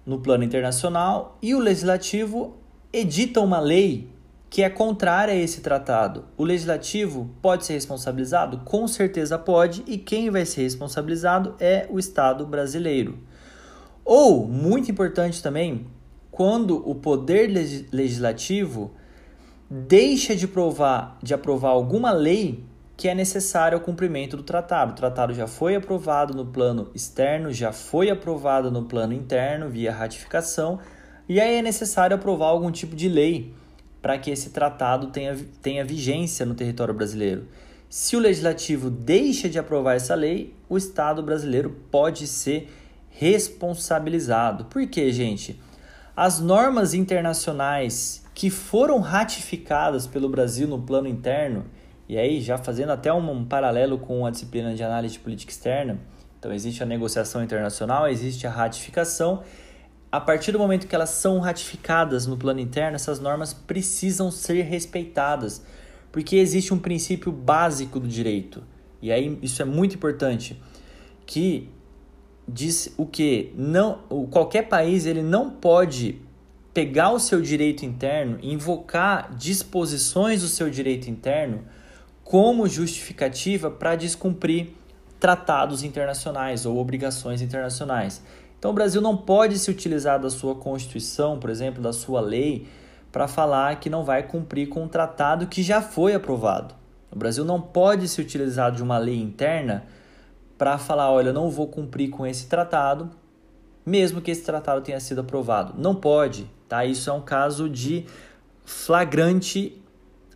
no 0.05 0.19
plano 0.19 0.43
internacional 0.43 1.37
e 1.41 1.53
o 1.53 1.59
legislativo 1.59 2.57
edita 2.91 3.39
uma 3.41 3.59
lei 3.59 4.09
que 4.49 4.63
é 4.63 4.69
contrária 4.69 5.33
a 5.33 5.37
esse 5.37 5.61
tratado, 5.61 6.25
o 6.37 6.43
legislativo 6.43 7.29
pode 7.41 7.65
ser 7.65 7.73
responsabilizado? 7.73 8.59
Com 8.65 8.85
certeza 8.85 9.37
pode, 9.37 9.81
e 9.87 9.97
quem 9.97 10.29
vai 10.29 10.45
ser 10.45 10.63
responsabilizado 10.63 11.55
é 11.57 11.87
o 11.89 11.97
Estado 11.97 12.45
brasileiro. 12.45 13.17
Ou, 14.03 14.45
muito 14.45 14.91
importante 14.91 15.41
também, 15.41 15.87
quando 16.29 16.89
o 16.89 16.95
poder 16.95 17.47
legislativo 17.93 18.91
deixa 19.69 20.35
de, 20.35 20.49
provar, 20.49 21.17
de 21.23 21.33
aprovar 21.33 21.69
alguma 21.69 22.11
lei 22.11 22.65
que 23.01 23.09
é 23.09 23.15
necessária 23.15 23.75
ao 23.75 23.81
cumprimento 23.81 24.37
do 24.37 24.43
tratado. 24.43 24.91
O 24.91 24.95
tratado 24.95 25.33
já 25.33 25.47
foi 25.47 25.75
aprovado 25.75 26.35
no 26.35 26.45
plano 26.45 26.91
externo, 26.93 27.51
já 27.51 27.71
foi 27.71 28.11
aprovado 28.11 28.69
no 28.69 28.83
plano 28.83 29.11
interno 29.11 29.67
via 29.67 29.91
ratificação, 29.91 30.77
e 31.27 31.41
aí 31.41 31.55
é 31.55 31.63
necessário 31.63 32.15
aprovar 32.15 32.49
algum 32.49 32.69
tipo 32.69 32.95
de 32.95 33.09
lei 33.09 33.55
para 34.03 34.19
que 34.19 34.29
esse 34.29 34.51
tratado 34.51 35.07
tenha, 35.07 35.35
tenha 35.63 35.83
vigência 35.83 36.45
no 36.45 36.53
território 36.53 36.93
brasileiro. 36.93 37.47
Se 37.89 38.15
o 38.15 38.19
legislativo 38.19 38.91
deixa 38.91 39.49
de 39.49 39.57
aprovar 39.57 39.95
essa 39.95 40.13
lei, 40.13 40.53
o 40.69 40.77
Estado 40.77 41.23
brasileiro 41.23 41.75
pode 41.89 42.27
ser 42.27 42.71
responsabilizado. 43.09 44.65
Por 44.65 44.85
quê, 44.85 45.11
gente? 45.11 45.59
As 46.15 46.39
normas 46.39 46.93
internacionais 46.93 48.23
que 48.35 48.51
foram 48.51 48.99
ratificadas 48.99 50.05
pelo 50.05 50.29
Brasil 50.29 50.67
no 50.67 50.83
plano 50.83 51.07
interno, 51.07 51.65
e 52.11 52.17
aí 52.17 52.41
já 52.41 52.57
fazendo 52.57 52.89
até 52.89 53.13
um, 53.13 53.45
paralelo 53.45 53.97
com 53.97 54.25
a 54.25 54.31
disciplina 54.31 54.75
de 54.75 54.83
análise 54.83 55.13
de 55.13 55.21
política 55.21 55.49
externa, 55.49 55.97
então 56.37 56.51
existe 56.51 56.83
a 56.83 56.85
negociação 56.85 57.41
internacional, 57.41 58.05
existe 58.05 58.45
a 58.45 58.49
ratificação. 58.49 59.43
A 60.11 60.19
partir 60.19 60.51
do 60.51 60.59
momento 60.59 60.87
que 60.87 60.93
elas 60.93 61.11
são 61.11 61.39
ratificadas 61.39 62.27
no 62.27 62.35
plano 62.35 62.59
interno, 62.59 62.97
essas 62.97 63.21
normas 63.21 63.53
precisam 63.53 64.29
ser 64.29 64.63
respeitadas, 64.63 65.65
porque 66.11 66.35
existe 66.35 66.73
um 66.73 66.79
princípio 66.79 67.31
básico 67.31 67.97
do 67.97 68.09
direito. 68.09 68.61
E 69.01 69.09
aí 69.09 69.39
isso 69.41 69.61
é 69.61 69.65
muito 69.65 69.95
importante, 69.95 70.61
que 71.25 71.69
diz 72.45 72.93
o 72.97 73.05
que 73.05 73.53
não 73.55 73.99
qualquer 74.29 74.63
país 74.63 75.05
ele 75.05 75.21
não 75.21 75.49
pode 75.49 76.19
pegar 76.73 77.11
o 77.11 77.19
seu 77.19 77.41
direito 77.41 77.85
interno, 77.85 78.37
invocar 78.43 79.33
disposições 79.33 80.41
do 80.41 80.49
seu 80.49 80.69
direito 80.69 81.09
interno 81.09 81.63
como 82.31 82.65
justificativa 82.65 83.69
para 83.69 83.93
descumprir 83.97 84.69
tratados 85.19 85.83
internacionais 85.83 86.65
ou 86.65 86.77
obrigações 86.77 87.41
internacionais. 87.41 88.23
Então 88.57 88.71
o 88.71 88.73
Brasil 88.73 89.01
não 89.01 89.17
pode 89.17 89.59
se 89.59 89.69
utilizar 89.69 90.17
da 90.17 90.29
sua 90.29 90.55
constituição, 90.55 91.37
por 91.37 91.49
exemplo, 91.49 91.83
da 91.83 91.91
sua 91.91 92.21
lei 92.21 92.69
para 93.11 93.27
falar 93.27 93.81
que 93.81 93.89
não 93.89 94.05
vai 94.05 94.23
cumprir 94.23 94.69
com 94.69 94.83
um 94.83 94.87
tratado 94.87 95.47
que 95.47 95.61
já 95.61 95.81
foi 95.81 96.15
aprovado. 96.15 96.73
O 97.11 97.17
Brasil 97.17 97.43
não 97.43 97.59
pode 97.59 98.07
se 98.07 98.21
utilizar 98.21 98.71
de 98.71 98.81
uma 98.81 98.97
lei 98.97 99.19
interna 99.21 99.83
para 100.57 100.77
falar, 100.77 101.11
olha, 101.11 101.31
eu 101.31 101.33
não 101.33 101.49
vou 101.49 101.67
cumprir 101.67 102.11
com 102.11 102.25
esse 102.25 102.47
tratado, 102.47 103.11
mesmo 103.85 104.21
que 104.21 104.31
esse 104.31 104.43
tratado 104.43 104.79
tenha 104.79 105.01
sido 105.01 105.19
aprovado. 105.19 105.73
Não 105.77 105.93
pode, 105.93 106.49
tá? 106.69 106.85
Isso 106.85 107.09
é 107.09 107.13
um 107.13 107.21
caso 107.21 107.67
de 107.67 108.05
flagrante 108.63 109.77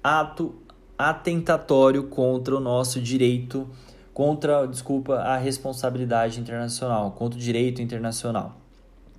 ato 0.04 0.65
atentatório 0.98 2.04
contra 2.04 2.56
o 2.56 2.60
nosso 2.60 3.02
direito, 3.02 3.68
contra, 4.14 4.66
desculpa, 4.66 5.16
a 5.16 5.38
responsabilidade 5.38 6.40
internacional, 6.40 7.12
contra 7.12 7.38
o 7.38 7.42
direito 7.42 7.82
internacional. 7.82 8.56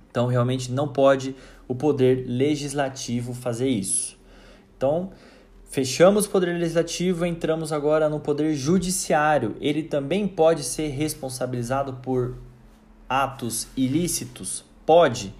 Então, 0.09 0.27
realmente 0.27 0.71
não 0.71 0.87
pode 0.87 1.35
o 1.67 1.75
poder 1.75 2.25
legislativo 2.27 3.33
fazer 3.33 3.69
isso. 3.69 4.17
Então, 4.75 5.11
Fechamos 5.69 6.25
o 6.25 6.29
poder 6.29 6.57
legislativo, 6.57 7.25
entramos 7.25 7.73
agora 7.73 8.07
no 8.07 8.21
poder 8.21 8.55
judiciário. 8.55 9.55
Ele 9.59 9.83
também 9.83 10.25
pode 10.25 10.63
ser 10.63 10.87
responsabilizado 10.87 11.95
por 11.95 12.37
atos 13.07 13.67
ilícitos? 13.75 14.63
Pode. 14.85 15.35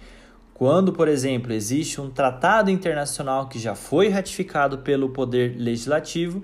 Quando, 0.58 0.92
por 0.92 1.06
exemplo, 1.06 1.52
existe 1.52 2.00
um 2.00 2.10
tratado 2.10 2.68
internacional 2.68 3.48
que 3.48 3.60
já 3.60 3.76
foi 3.76 4.08
ratificado 4.08 4.78
pelo 4.78 5.10
poder 5.10 5.54
legislativo, 5.56 6.42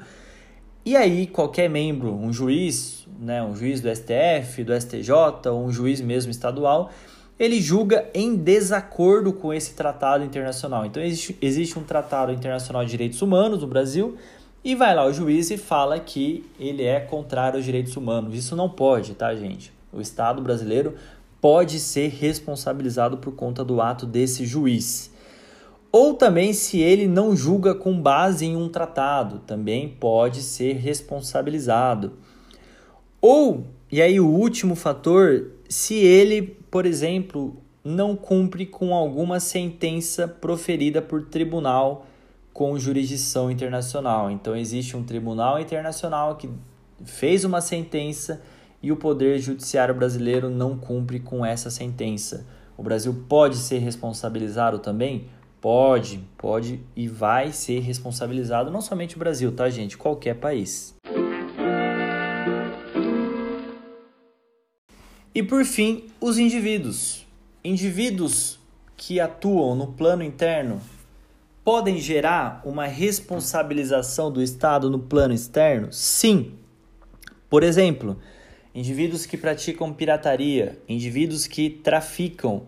e 0.84 0.94
aí 0.94 1.26
qualquer 1.26 1.68
membro, 1.68 2.14
um 2.14 2.32
juiz, 2.32 3.08
né, 3.18 3.42
um 3.42 3.56
juiz 3.56 3.80
do 3.80 3.88
STF, 3.92 4.62
do 4.62 4.72
STJ, 4.72 5.10
ou 5.50 5.64
um 5.64 5.72
juiz 5.72 6.00
mesmo 6.00 6.30
estadual, 6.30 6.92
ele 7.36 7.60
julga 7.60 8.08
em 8.14 8.36
desacordo 8.36 9.32
com 9.32 9.52
esse 9.52 9.74
tratado 9.74 10.22
internacional. 10.22 10.86
Então 10.86 11.02
existe, 11.02 11.36
existe 11.42 11.76
um 11.76 11.82
tratado 11.82 12.30
internacional 12.30 12.84
de 12.84 12.92
direitos 12.92 13.20
humanos 13.20 13.62
no 13.62 13.66
Brasil 13.66 14.16
e 14.62 14.76
vai 14.76 14.94
lá 14.94 15.04
o 15.04 15.12
juiz 15.12 15.50
e 15.50 15.58
fala 15.58 15.98
que 15.98 16.48
ele 16.60 16.84
é 16.84 17.00
contrário 17.00 17.56
aos 17.56 17.64
direitos 17.64 17.96
humanos. 17.96 18.32
Isso 18.32 18.54
não 18.54 18.70
pode, 18.70 19.14
tá, 19.14 19.34
gente? 19.34 19.72
O 19.92 20.00
Estado 20.00 20.40
brasileiro 20.40 20.94
pode 21.44 21.78
ser 21.78 22.08
responsabilizado 22.08 23.18
por 23.18 23.34
conta 23.34 23.62
do 23.62 23.78
ato 23.78 24.06
desse 24.06 24.46
juiz. 24.46 25.12
Ou 25.92 26.14
também, 26.14 26.54
se 26.54 26.80
ele 26.80 27.06
não 27.06 27.36
julga 27.36 27.74
com 27.74 28.00
base 28.00 28.46
em 28.46 28.56
um 28.56 28.66
tratado, 28.66 29.40
também 29.40 29.90
pode 29.90 30.40
ser 30.40 30.76
responsabilizado. 30.76 32.14
Ou, 33.20 33.66
e 33.92 34.00
aí 34.00 34.18
o 34.18 34.26
último 34.26 34.74
fator, 34.74 35.50
se 35.68 35.96
ele 35.96 36.56
por 36.70 36.86
exemplo, 36.86 37.56
não 37.84 38.16
cumpre 38.16 38.64
com 38.64 38.94
alguma 38.94 39.38
sentença 39.38 40.26
proferida 40.26 41.02
por 41.02 41.26
tribunal 41.26 42.06
com 42.54 42.78
jurisdição 42.78 43.50
internacional. 43.50 44.30
Então 44.30 44.56
existe 44.56 44.96
um 44.96 45.04
tribunal 45.04 45.60
internacional 45.60 46.36
que 46.36 46.48
fez 47.04 47.44
uma 47.44 47.60
sentença 47.60 48.40
e 48.84 48.92
o 48.92 48.96
Poder 48.96 49.38
Judiciário 49.38 49.94
brasileiro 49.94 50.50
não 50.50 50.76
cumpre 50.76 51.18
com 51.18 51.42
essa 51.42 51.70
sentença. 51.70 52.46
O 52.76 52.82
Brasil 52.82 53.24
pode 53.26 53.56
ser 53.56 53.78
responsabilizado 53.78 54.78
também? 54.78 55.26
Pode, 55.58 56.20
pode 56.36 56.80
e 56.94 57.08
vai 57.08 57.50
ser 57.50 57.80
responsabilizado, 57.80 58.70
não 58.70 58.82
somente 58.82 59.16
o 59.16 59.18
Brasil, 59.18 59.50
tá, 59.52 59.70
gente? 59.70 59.96
Qualquer 59.96 60.34
país. 60.34 60.94
E 65.34 65.42
por 65.42 65.64
fim, 65.64 66.04
os 66.20 66.36
indivíduos. 66.36 67.26
Indivíduos 67.64 68.58
que 68.98 69.18
atuam 69.18 69.74
no 69.74 69.86
plano 69.94 70.22
interno 70.22 70.78
podem 71.64 71.96
gerar 71.96 72.60
uma 72.66 72.84
responsabilização 72.84 74.30
do 74.30 74.42
Estado 74.42 74.90
no 74.90 74.98
plano 74.98 75.32
externo? 75.32 75.90
Sim. 75.90 76.52
Por 77.48 77.62
exemplo, 77.62 78.18
indivíduos 78.74 79.24
que 79.24 79.36
praticam 79.36 79.92
pirataria, 79.92 80.78
indivíduos 80.88 81.46
que 81.46 81.70
traficam 81.70 82.64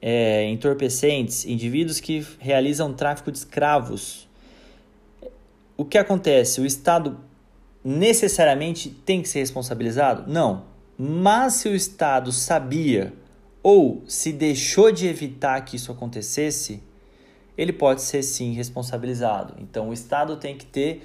é, 0.00 0.44
entorpecentes, 0.50 1.44
indivíduos 1.46 2.00
que 2.00 2.26
realizam 2.38 2.92
tráfico 2.92 3.30
de 3.32 3.38
escravos. 3.38 4.28
O 5.76 5.84
que 5.84 5.96
acontece? 5.96 6.60
O 6.60 6.66
Estado 6.66 7.18
necessariamente 7.84 8.90
tem 8.90 9.22
que 9.22 9.28
ser 9.28 9.38
responsabilizado? 9.38 10.30
Não. 10.30 10.64
Mas 10.98 11.54
se 11.54 11.68
o 11.68 11.74
Estado 11.74 12.30
sabia 12.30 13.12
ou 13.62 14.02
se 14.06 14.32
deixou 14.32 14.90
de 14.90 15.06
evitar 15.06 15.60
que 15.64 15.76
isso 15.76 15.92
acontecesse, 15.92 16.82
ele 17.56 17.72
pode 17.72 18.02
ser 18.02 18.22
sim 18.22 18.52
responsabilizado. 18.52 19.54
Então 19.60 19.90
o 19.90 19.92
Estado 19.92 20.36
tem 20.36 20.56
que 20.56 20.66
ter 20.66 21.02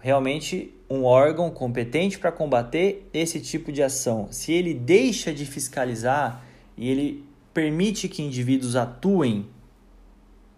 realmente 0.00 0.73
um 0.88 1.04
órgão 1.04 1.50
competente 1.50 2.18
para 2.18 2.30
combater 2.30 3.08
esse 3.12 3.40
tipo 3.40 3.72
de 3.72 3.82
ação. 3.82 4.28
Se 4.30 4.52
ele 4.52 4.74
deixa 4.74 5.32
de 5.32 5.46
fiscalizar 5.46 6.44
e 6.76 6.88
ele 6.88 7.24
permite 7.52 8.08
que 8.08 8.22
indivíduos 8.22 8.76
atuem, 8.76 9.46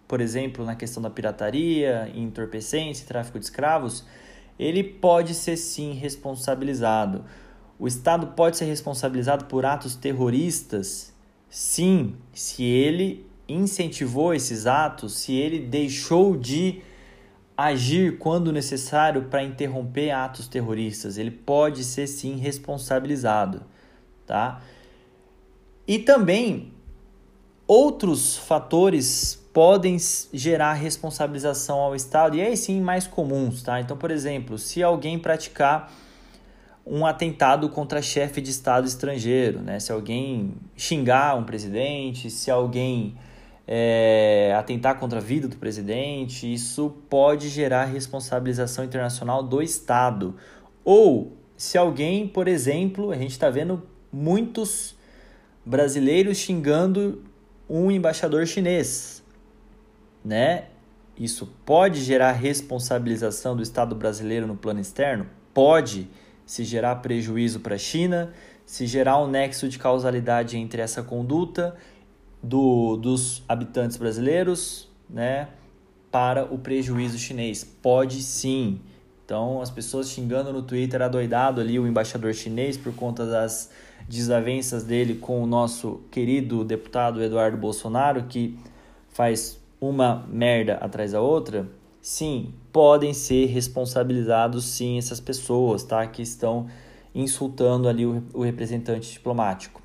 por 0.07 0.21
exemplo, 0.21 0.65
na 0.65 0.75
questão 0.75 1.01
da 1.01 1.09
pirataria, 1.09 2.11
entorpecentes, 2.15 3.01
tráfico 3.01 3.39
de 3.39 3.45
escravos, 3.45 4.05
ele 4.57 4.83
pode 4.83 5.33
ser 5.33 5.57
sim 5.57 5.93
responsabilizado. 5.93 7.23
O 7.79 7.87
Estado 7.87 8.27
pode 8.27 8.57
ser 8.57 8.65
responsabilizado 8.65 9.45
por 9.45 9.65
atos 9.65 9.95
terroristas? 9.95 11.13
Sim, 11.49 12.15
se 12.33 12.63
ele 12.63 13.25
incentivou 13.47 14.33
esses 14.33 14.65
atos, 14.65 15.17
se 15.17 15.33
ele 15.33 15.59
deixou 15.59 16.35
de 16.35 16.81
agir 17.57 18.19
quando 18.19 18.53
necessário 18.53 19.23
para 19.23 19.41
interromper 19.43 20.11
atos 20.11 20.47
terroristas, 20.47 21.17
ele 21.17 21.31
pode 21.31 21.83
ser 21.83 22.05
sim 22.05 22.35
responsabilizado, 22.35 23.63
tá? 24.27 24.61
E 25.87 25.97
também 25.97 26.71
outros 27.65 28.37
fatores 28.37 29.43
podem 29.51 29.97
gerar 30.31 30.73
responsabilização 30.73 31.79
ao 31.79 31.95
Estado 31.95 32.37
e 32.37 32.41
aí 32.41 32.55
sim 32.55 32.79
mais 32.79 33.07
comuns, 33.07 33.63
tá? 33.63 33.81
Então, 33.81 33.97
por 33.97 34.11
exemplo, 34.11 34.59
se 34.59 34.83
alguém 34.83 35.17
praticar 35.17 35.91
um 36.85 37.05
atentado 37.05 37.67
contra 37.69 38.01
chefe 38.01 38.39
de 38.39 38.51
Estado 38.51 38.87
estrangeiro, 38.87 39.61
né? 39.61 39.79
Se 39.79 39.91
alguém 39.91 40.53
xingar 40.75 41.35
um 41.35 41.43
presidente, 41.43 42.29
se 42.29 42.51
alguém 42.51 43.17
é, 43.67 44.53
atentar 44.57 44.97
contra 44.97 45.19
a 45.19 45.21
vida 45.21 45.47
do 45.47 45.57
presidente, 45.57 46.51
isso 46.51 46.95
pode 47.09 47.49
gerar 47.49 47.85
responsabilização 47.85 48.85
internacional 48.85 49.43
do 49.43 49.61
Estado. 49.61 50.35
Ou 50.85 51.35
se 51.57 51.77
alguém, 51.77 52.25
por 52.25 52.47
exemplo, 52.47 53.11
a 53.11 53.17
gente 53.17 53.31
está 53.31 53.49
vendo 53.49 53.83
muitos 54.11 54.95
brasileiros 55.65 56.37
xingando 56.37 57.23
um 57.69 57.91
embaixador 57.91 58.47
chinês, 58.47 59.21
né? 60.23 60.67
Isso 61.19 61.51
pode 61.65 62.01
gerar 62.03 62.31
responsabilização 62.31 63.55
do 63.55 63.63
Estado 63.63 63.95
brasileiro 63.95 64.47
no 64.47 64.55
plano 64.55 64.79
externo? 64.79 65.25
Pode, 65.53 66.07
se 66.45 66.63
gerar 66.63 66.97
prejuízo 66.97 67.59
para 67.59 67.75
a 67.75 67.77
China, 67.77 68.31
se 68.65 68.85
gerar 68.85 69.17
um 69.17 69.27
nexo 69.27 69.67
de 69.67 69.79
causalidade 69.79 70.57
entre 70.57 70.81
essa 70.81 71.01
conduta 71.01 71.75
do, 72.47 72.95
dos 72.97 73.43
habitantes 73.47 73.97
brasileiros 73.97 74.87
né, 75.09 75.49
para 76.11 76.45
o 76.45 76.57
prejuízo 76.57 77.17
chinês. 77.17 77.63
Pode 77.63 78.21
sim. 78.21 78.79
Então, 79.25 79.61
as 79.61 79.69
pessoas 79.69 80.09
xingando 80.09 80.53
no 80.53 80.61
Twitter 80.61 81.01
adoidado 81.01 81.59
ali 81.59 81.77
o 81.77 81.85
embaixador 81.85 82.33
chinês 82.33 82.77
por 82.77 82.93
conta 82.95 83.25
das 83.25 83.69
desavenças 84.07 84.83
dele 84.83 85.15
com 85.15 85.43
o 85.43 85.45
nosso 85.45 86.01
querido 86.09 86.63
deputado 86.63 87.21
Eduardo 87.21 87.57
Bolsonaro, 87.57 88.23
que 88.23 88.57
faz 89.09 89.59
uma 89.81 90.25
merda 90.29 90.75
atrás 90.75 91.11
da 91.11 91.19
outra. 91.19 91.67
Sim, 92.01 92.53
podem 92.71 93.13
ser 93.13 93.47
responsabilizados 93.47 94.63
sim 94.63 94.97
essas 94.97 95.19
pessoas, 95.19 95.83
tá? 95.83 96.07
Que 96.07 96.21
estão 96.21 96.67
insultando 97.13 97.89
ali 97.89 98.05
o, 98.05 98.23
o 98.33 98.43
representante 98.43 99.11
diplomático. 99.11 99.81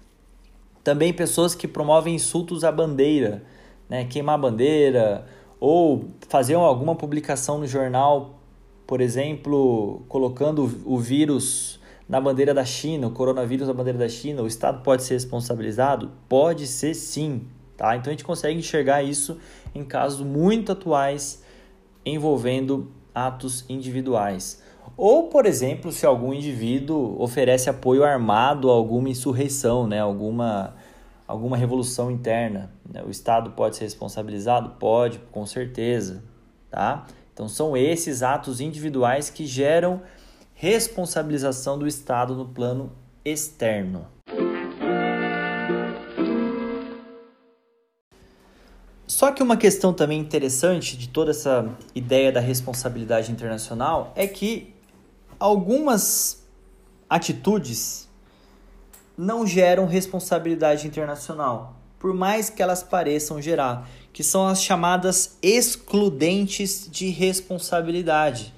Também 0.82 1.12
pessoas 1.12 1.54
que 1.54 1.68
promovem 1.68 2.14
insultos 2.14 2.64
à 2.64 2.72
bandeira, 2.72 3.44
né? 3.88 4.04
queimar 4.04 4.38
bandeira, 4.38 5.26
ou 5.60 6.06
fazer 6.28 6.54
alguma 6.54 6.96
publicação 6.96 7.58
no 7.58 7.66
jornal, 7.66 8.40
por 8.86 9.00
exemplo, 9.00 10.02
colocando 10.08 10.68
o 10.84 10.98
vírus 10.98 11.80
na 12.08 12.20
bandeira 12.20 12.52
da 12.52 12.64
China, 12.64 13.06
o 13.06 13.10
coronavírus 13.10 13.68
na 13.68 13.72
bandeira 13.72 13.98
da 13.98 14.08
China, 14.08 14.42
o 14.42 14.46
Estado 14.46 14.82
pode 14.82 15.02
ser 15.02 15.14
responsabilizado? 15.14 16.10
Pode 16.28 16.66
ser 16.66 16.94
sim, 16.94 17.46
tá? 17.76 17.96
Então 17.96 18.10
a 18.10 18.12
gente 18.12 18.24
consegue 18.24 18.58
enxergar 18.58 19.02
isso 19.02 19.38
em 19.74 19.84
casos 19.84 20.26
muito 20.26 20.72
atuais 20.72 21.42
envolvendo 22.04 22.90
atos 23.14 23.64
individuais. 23.68 24.62
Ou, 24.96 25.28
por 25.28 25.46
exemplo, 25.46 25.90
se 25.90 26.04
algum 26.04 26.34
indivíduo 26.34 27.16
oferece 27.20 27.70
apoio 27.70 28.04
armado 28.04 28.70
a 28.70 28.74
alguma 28.74 29.08
insurreição, 29.08 29.86
né? 29.86 29.98
alguma, 30.00 30.74
alguma 31.26 31.56
revolução 31.56 32.10
interna. 32.10 32.70
Né? 32.88 33.02
O 33.04 33.10
Estado 33.10 33.50
pode 33.52 33.76
ser 33.76 33.84
responsabilizado? 33.84 34.70
Pode, 34.78 35.18
com 35.30 35.46
certeza. 35.46 36.22
Tá? 36.70 37.06
Então, 37.32 37.48
são 37.48 37.76
esses 37.76 38.22
atos 38.22 38.60
individuais 38.60 39.30
que 39.30 39.46
geram 39.46 40.02
responsabilização 40.54 41.78
do 41.78 41.86
Estado 41.86 42.34
no 42.34 42.46
plano 42.46 42.92
externo. 43.24 44.06
Só 49.06 49.30
que 49.30 49.42
uma 49.42 49.56
questão 49.56 49.92
também 49.92 50.18
interessante 50.18 50.96
de 50.96 51.08
toda 51.08 51.30
essa 51.30 51.68
ideia 51.94 52.32
da 52.32 52.40
responsabilidade 52.40 53.30
internacional 53.30 54.12
é 54.16 54.26
que 54.26 54.74
algumas 55.42 56.40
atitudes 57.10 58.08
não 59.18 59.44
geram 59.44 59.86
responsabilidade 59.86 60.86
internacional, 60.86 61.74
por 61.98 62.14
mais 62.14 62.48
que 62.48 62.62
elas 62.62 62.84
pareçam 62.84 63.42
gerar, 63.42 63.88
que 64.12 64.22
são 64.22 64.46
as 64.46 64.62
chamadas 64.62 65.36
excludentes 65.42 66.88
de 66.88 67.08
responsabilidade, 67.08 68.54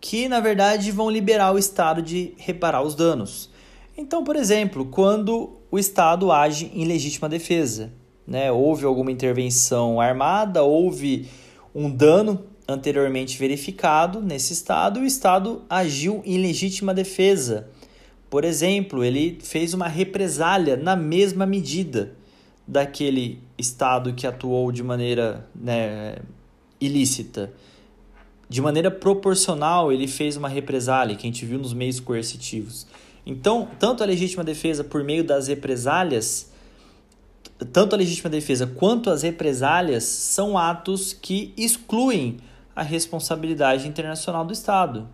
que 0.00 0.28
na 0.28 0.38
verdade 0.38 0.92
vão 0.92 1.10
liberar 1.10 1.52
o 1.52 1.58
Estado 1.58 2.00
de 2.00 2.34
reparar 2.36 2.82
os 2.82 2.94
danos. 2.94 3.50
Então, 3.98 4.22
por 4.22 4.36
exemplo, 4.36 4.84
quando 4.84 5.56
o 5.72 5.78
Estado 5.78 6.30
age 6.30 6.70
em 6.72 6.84
legítima 6.84 7.28
defesa, 7.28 7.92
né? 8.24 8.52
houve 8.52 8.84
alguma 8.84 9.10
intervenção 9.10 10.00
armada, 10.00 10.62
houve 10.62 11.28
um 11.74 11.90
dano 11.90 12.46
anteriormente 12.66 13.38
verificado 13.38 14.20
nesse 14.20 14.52
Estado, 14.52 15.00
o 15.00 15.04
Estado 15.04 15.62
agiu 15.68 16.22
em 16.24 16.38
legítima 16.38 16.94
defesa. 16.94 17.68
Por 18.30 18.44
exemplo, 18.44 19.04
ele 19.04 19.38
fez 19.42 19.74
uma 19.74 19.86
represália 19.86 20.76
na 20.76 20.96
mesma 20.96 21.46
medida 21.46 22.12
daquele 22.66 23.40
Estado 23.58 24.12
que 24.14 24.26
atuou 24.26 24.72
de 24.72 24.82
maneira 24.82 25.46
né, 25.54 26.16
ilícita. 26.80 27.52
De 28.48 28.60
maneira 28.60 28.90
proporcional, 28.90 29.92
ele 29.92 30.06
fez 30.06 30.36
uma 30.36 30.48
represália, 30.48 31.16
que 31.16 31.26
a 31.26 31.30
gente 31.30 31.44
viu 31.44 31.58
nos 31.58 31.72
meios 31.72 32.00
coercitivos. 32.00 32.86
Então, 33.26 33.68
tanto 33.78 34.02
a 34.02 34.06
legítima 34.06 34.44
defesa 34.44 34.82
por 34.82 35.02
meio 35.04 35.24
das 35.24 35.48
represálias 35.48 36.52
tanto 37.72 37.94
a 37.94 37.98
legítima 37.98 38.28
defesa 38.28 38.66
quanto 38.66 39.10
as 39.10 39.22
represálias 39.22 40.04
são 40.04 40.58
atos 40.58 41.12
que 41.12 41.52
excluem 41.56 42.38
a 42.74 42.82
responsabilidade 42.82 43.86
internacional 43.86 44.44
do 44.44 44.52
Estado. 44.52 45.08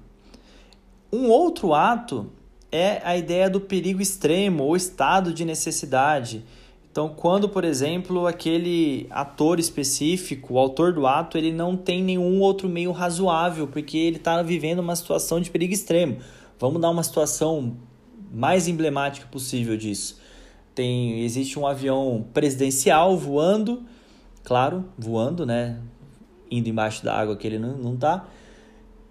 Um 1.13 1.29
outro 1.29 1.75
ato 1.75 2.31
é 2.71 3.01
a 3.05 3.17
ideia 3.17 3.51
do 3.51 3.61
perigo 3.61 4.01
extremo 4.01 4.65
ou 4.65 4.77
estado 4.77 5.35
de 5.35 5.45
necessidade. 5.45 6.45
Então, 6.91 7.09
quando, 7.09 7.49
por 7.49 7.65
exemplo, 7.65 8.27
aquele 8.27 9.07
ator 9.11 9.61
específico, 9.61 10.55
o 10.55 10.59
autor 10.59 10.93
do 10.93 11.07
ato, 11.07 11.39
ele 11.39 11.53
não 11.53 11.77
tem 11.77 12.03
nenhum 12.03 12.41
outro 12.41 12.69
meio 12.69 12.91
razoável, 12.91 13.69
porque 13.69 13.97
ele 13.97 14.17
está 14.17 14.43
vivendo 14.43 14.81
uma 14.81 14.97
situação 14.97 15.41
de 15.41 15.51
perigo 15.51 15.73
extremo. 15.73 16.19
Vamos 16.59 16.81
dar 16.81 16.91
uma 16.91 17.03
situação 17.03 17.77
mais 18.33 18.69
emblemática 18.69 19.27
possível 19.27 19.77
disso. 19.77 20.21
Tem, 20.75 21.21
existe 21.23 21.59
um 21.59 21.67
avião 21.67 22.25
presidencial 22.33 23.17
voando, 23.17 23.83
claro, 24.43 24.85
voando, 24.99 25.45
né? 25.47 25.79
Indo 26.51 26.69
embaixo 26.69 27.05
da 27.05 27.15
água 27.15 27.37
que 27.37 27.47
ele 27.47 27.59
não, 27.59 27.77
não 27.77 27.97
tá. 27.97 28.29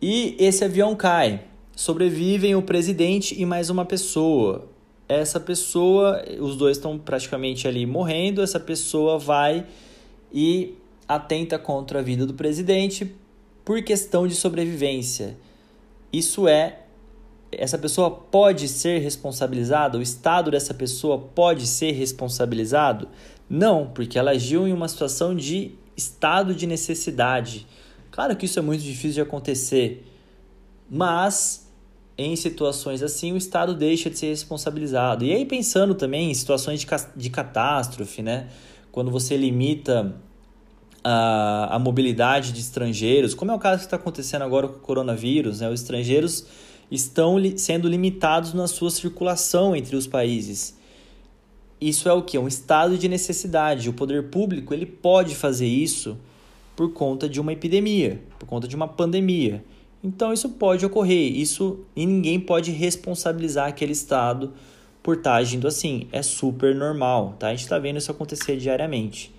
E 0.01 0.35
esse 0.39 0.63
avião 0.63 0.95
cai. 0.95 1.45
Sobrevivem 1.75 2.55
o 2.55 2.61
presidente 2.61 3.39
e 3.39 3.45
mais 3.45 3.69
uma 3.69 3.85
pessoa. 3.85 4.67
Essa 5.07 5.39
pessoa, 5.39 6.23
os 6.39 6.55
dois 6.55 6.77
estão 6.77 6.97
praticamente 6.97 7.67
ali 7.67 7.85
morrendo. 7.85 8.41
Essa 8.41 8.59
pessoa 8.59 9.17
vai 9.17 9.65
e 10.33 10.75
atenta 11.07 11.57
contra 11.57 11.99
a 11.99 12.01
vida 12.01 12.25
do 12.25 12.33
presidente 12.33 13.15
por 13.63 13.81
questão 13.81 14.27
de 14.27 14.35
sobrevivência. 14.35 15.37
Isso 16.11 16.47
é 16.47 16.79
essa 17.51 17.77
pessoa 17.77 18.11
pode 18.11 18.67
ser 18.67 18.99
responsabilizada? 18.99 19.97
O 19.97 20.01
estado 20.01 20.51
dessa 20.51 20.73
pessoa 20.73 21.17
pode 21.17 21.65
ser 21.65 21.91
responsabilizado? 21.91 23.07
Não, 23.49 23.87
porque 23.87 24.19
ela 24.19 24.31
agiu 24.31 24.67
em 24.67 24.73
uma 24.73 24.87
situação 24.87 25.35
de 25.35 25.71
estado 25.99 26.55
de 26.55 26.65
necessidade. 26.65 27.67
Claro 28.09 28.35
que 28.35 28.45
isso 28.45 28.57
é 28.57 28.61
muito 28.61 28.81
difícil 28.81 29.11
de 29.11 29.21
acontecer, 29.21 30.05
mas 30.89 31.69
em 32.17 32.35
situações 32.35 33.01
assim 33.01 33.31
o 33.31 33.37
Estado 33.37 33.73
deixa 33.75 34.09
de 34.09 34.17
ser 34.17 34.27
responsabilizado. 34.27 35.23
E 35.23 35.33
aí, 35.33 35.45
pensando 35.45 35.95
também 35.95 36.31
em 36.31 36.33
situações 36.33 36.81
de, 36.81 36.87
de 37.15 37.29
catástrofe, 37.29 38.21
né? 38.21 38.47
quando 38.91 39.11
você 39.11 39.37
limita 39.37 40.15
a, 41.03 41.75
a 41.75 41.79
mobilidade 41.79 42.51
de 42.51 42.59
estrangeiros, 42.59 43.33
como 43.33 43.51
é 43.51 43.55
o 43.55 43.59
caso 43.59 43.79
que 43.79 43.85
está 43.85 43.95
acontecendo 43.95 44.41
agora 44.41 44.67
com 44.67 44.77
o 44.77 44.81
coronavírus, 44.81 45.61
né? 45.61 45.69
os 45.69 45.81
estrangeiros 45.81 46.45
estão 46.91 47.37
li 47.37 47.57
sendo 47.57 47.87
limitados 47.87 48.53
na 48.53 48.67
sua 48.67 48.89
circulação 48.89 49.75
entre 49.75 49.95
os 49.95 50.07
países. 50.07 50.77
Isso 51.81 52.09
é 52.09 52.13
o 52.13 52.21
que? 52.21 52.37
Um 52.37 52.47
estado 52.47 52.97
de 52.97 53.07
necessidade. 53.07 53.89
O 53.89 53.93
poder 53.93 54.29
público 54.29 54.73
ele 54.73 54.85
pode 54.85 55.35
fazer 55.35 55.67
isso 55.67 56.17
por 56.75 56.91
conta 56.91 57.27
de 57.29 57.39
uma 57.39 57.53
epidemia, 57.53 58.21
por 58.37 58.45
conta 58.45 58.67
de 58.67 58.75
uma 58.75 58.87
pandemia. 58.87 59.63
Então 60.03 60.31
isso 60.31 60.49
pode 60.49 60.85
ocorrer, 60.85 61.37
isso 61.37 61.79
e 61.95 62.05
ninguém 62.05 62.39
pode 62.39 62.71
responsabilizar 62.71 63.67
aquele 63.67 63.91
estado 63.91 64.53
por 65.03 65.17
estar 65.17 65.35
agindo 65.35 65.67
assim. 65.67 66.07
É 66.11 66.21
super 66.21 66.75
normal, 66.75 67.35
tá? 67.37 67.47
A 67.47 67.51
gente 67.51 67.63
está 67.63 67.77
vendo 67.79 67.97
isso 67.97 68.11
acontecer 68.11 68.57
diariamente. 68.57 69.33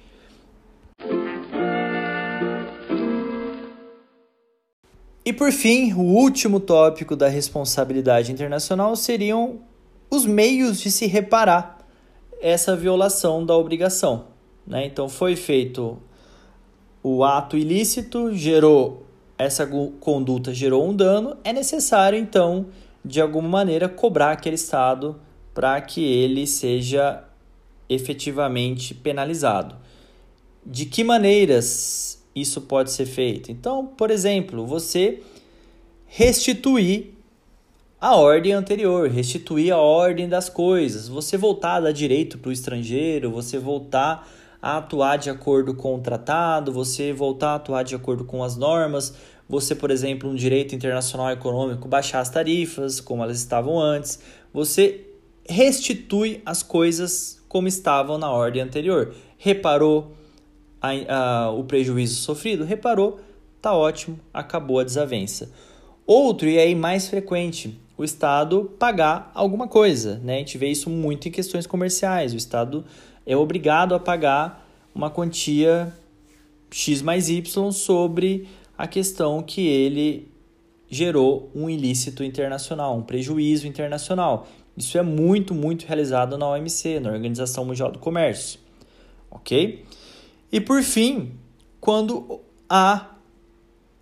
E 5.24 5.32
por 5.32 5.52
fim, 5.52 5.92
o 5.92 6.00
último 6.00 6.58
tópico 6.58 7.14
da 7.14 7.28
responsabilidade 7.28 8.32
internacional 8.32 8.96
seriam 8.96 9.60
os 10.10 10.26
meios 10.26 10.80
de 10.80 10.90
se 10.90 11.06
reparar 11.06 11.79
essa 12.40 12.76
violação 12.76 13.44
da 13.44 13.56
obrigação. 13.56 14.26
Né? 14.66 14.86
Então 14.86 15.08
foi 15.08 15.36
feito 15.36 15.98
o 17.02 17.24
ato 17.24 17.56
ilícito, 17.56 18.34
gerou 18.34 19.06
essa 19.40 19.66
conduta 20.00 20.52
gerou 20.52 20.86
um 20.86 20.94
dano, 20.94 21.34
é 21.42 21.50
necessário 21.50 22.18
então 22.18 22.66
de 23.02 23.22
alguma 23.22 23.48
maneira 23.48 23.88
cobrar 23.88 24.32
aquele 24.32 24.56
estado 24.56 25.18
para 25.54 25.80
que 25.80 26.04
ele 26.04 26.46
seja 26.46 27.24
efetivamente 27.88 28.94
penalizado. 28.94 29.76
De 30.64 30.84
que 30.84 31.02
maneiras 31.02 32.22
isso 32.34 32.60
pode 32.60 32.90
ser 32.90 33.06
feito. 33.06 33.50
Então, 33.50 33.86
por 33.86 34.10
exemplo, 34.10 34.66
você 34.66 35.22
restituir 36.06 37.14
a 38.00 38.16
ordem 38.16 38.52
anterior, 38.52 39.10
restituir 39.10 39.74
a 39.74 39.76
ordem 39.76 40.26
das 40.26 40.48
coisas, 40.48 41.06
você 41.06 41.36
voltar 41.36 41.74
a 41.74 41.80
dar 41.80 41.92
direito 41.92 42.38
para 42.38 42.48
o 42.48 42.52
estrangeiro, 42.52 43.30
você 43.30 43.58
voltar 43.58 44.26
a 44.62 44.78
atuar 44.78 45.18
de 45.18 45.28
acordo 45.28 45.74
com 45.74 45.96
o 45.96 46.00
tratado, 46.00 46.72
você 46.72 47.12
voltar 47.12 47.50
a 47.50 47.54
atuar 47.56 47.82
de 47.82 47.94
acordo 47.94 48.24
com 48.24 48.42
as 48.42 48.56
normas, 48.56 49.14
você, 49.46 49.74
por 49.74 49.90
exemplo, 49.90 50.30
um 50.30 50.34
direito 50.34 50.74
internacional 50.74 51.30
econômico, 51.30 51.88
baixar 51.88 52.20
as 52.20 52.30
tarifas 52.30 53.00
como 53.00 53.22
elas 53.22 53.36
estavam 53.36 53.78
antes, 53.78 54.18
você 54.50 55.06
restitui 55.46 56.40
as 56.46 56.62
coisas 56.62 57.42
como 57.48 57.68
estavam 57.68 58.16
na 58.16 58.30
ordem 58.30 58.62
anterior. 58.62 59.14
Reparou 59.36 60.12
a, 60.80 60.90
a, 61.08 61.50
o 61.50 61.64
prejuízo 61.64 62.22
sofrido? 62.22 62.64
Reparou, 62.64 63.20
tá 63.60 63.74
ótimo, 63.74 64.18
acabou 64.32 64.78
a 64.78 64.84
desavença. 64.84 65.52
Outro, 66.06 66.48
e 66.48 66.58
aí 66.58 66.74
mais 66.74 67.08
frequente, 67.08 67.78
o 68.00 68.04
Estado 68.04 68.72
pagar 68.78 69.30
alguma 69.34 69.68
coisa. 69.68 70.18
Né? 70.24 70.36
A 70.36 70.38
gente 70.38 70.56
vê 70.56 70.68
isso 70.68 70.88
muito 70.88 71.28
em 71.28 71.30
questões 71.30 71.66
comerciais. 71.66 72.32
O 72.32 72.36
Estado 72.36 72.82
é 73.26 73.36
obrigado 73.36 73.94
a 73.94 74.00
pagar 74.00 74.66
uma 74.94 75.10
quantia 75.10 75.94
X 76.70 77.02
mais 77.02 77.28
Y 77.28 77.70
sobre 77.72 78.48
a 78.76 78.86
questão 78.86 79.42
que 79.42 79.66
ele 79.66 80.28
gerou 80.88 81.50
um 81.54 81.68
ilícito 81.68 82.24
internacional, 82.24 82.96
um 82.96 83.02
prejuízo 83.02 83.66
internacional. 83.66 84.48
Isso 84.74 84.96
é 84.96 85.02
muito, 85.02 85.54
muito 85.54 85.84
realizado 85.84 86.38
na 86.38 86.48
OMC, 86.48 87.00
na 87.00 87.12
Organização 87.12 87.66
Mundial 87.66 87.92
do 87.92 87.98
Comércio. 87.98 88.58
Ok? 89.30 89.84
E 90.50 90.58
por 90.58 90.82
fim, 90.82 91.32
quando 91.78 92.40
há 92.66 93.10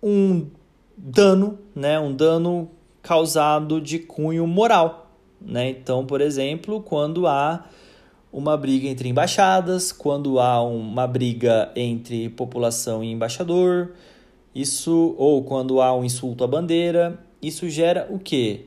um 0.01 0.47
dano, 0.95 1.59
né, 1.75 1.99
um 1.99 2.15
dano 2.15 2.71
causado 3.09 3.81
de 3.81 3.97
cunho 3.97 4.45
moral, 4.45 5.11
né? 5.41 5.67
Então, 5.67 6.05
por 6.05 6.21
exemplo, 6.21 6.79
quando 6.79 7.25
há 7.25 7.65
uma 8.31 8.55
briga 8.55 8.87
entre 8.87 9.09
embaixadas, 9.09 9.91
quando 9.91 10.39
há 10.39 10.61
uma 10.61 11.07
briga 11.07 11.71
entre 11.75 12.29
população 12.29 13.03
e 13.03 13.11
embaixador, 13.11 13.93
isso 14.53 15.15
ou 15.17 15.43
quando 15.43 15.81
há 15.81 15.91
um 15.91 16.05
insulto 16.05 16.43
à 16.43 16.47
bandeira, 16.47 17.19
isso 17.41 17.67
gera 17.67 18.07
o 18.11 18.19
quê? 18.19 18.65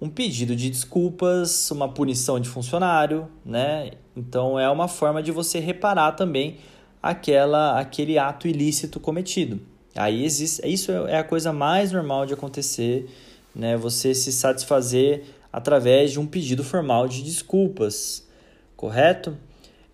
Um 0.00 0.08
pedido 0.08 0.56
de 0.56 0.68
desculpas, 0.68 1.70
uma 1.70 1.88
punição 1.88 2.40
de 2.40 2.48
funcionário, 2.48 3.28
né? 3.44 3.92
Então 4.16 4.58
é 4.58 4.68
uma 4.68 4.88
forma 4.88 5.22
de 5.22 5.30
você 5.30 5.60
reparar 5.60 6.10
também 6.10 6.56
aquela 7.00 7.78
aquele 7.78 8.18
ato 8.18 8.48
ilícito 8.48 8.98
cometido. 8.98 9.60
Aí 9.94 10.24
existe, 10.24 10.66
isso 10.66 10.90
é 10.90 11.18
a 11.18 11.24
coisa 11.24 11.52
mais 11.52 11.92
normal 11.92 12.26
de 12.26 12.34
acontecer, 12.34 13.08
né? 13.56 13.76
Você 13.76 14.14
se 14.14 14.30
satisfazer 14.30 15.24
através 15.52 16.12
de 16.12 16.20
um 16.20 16.26
pedido 16.26 16.62
formal 16.62 17.08
de 17.08 17.22
desculpas, 17.22 18.28
correto? 18.76 19.36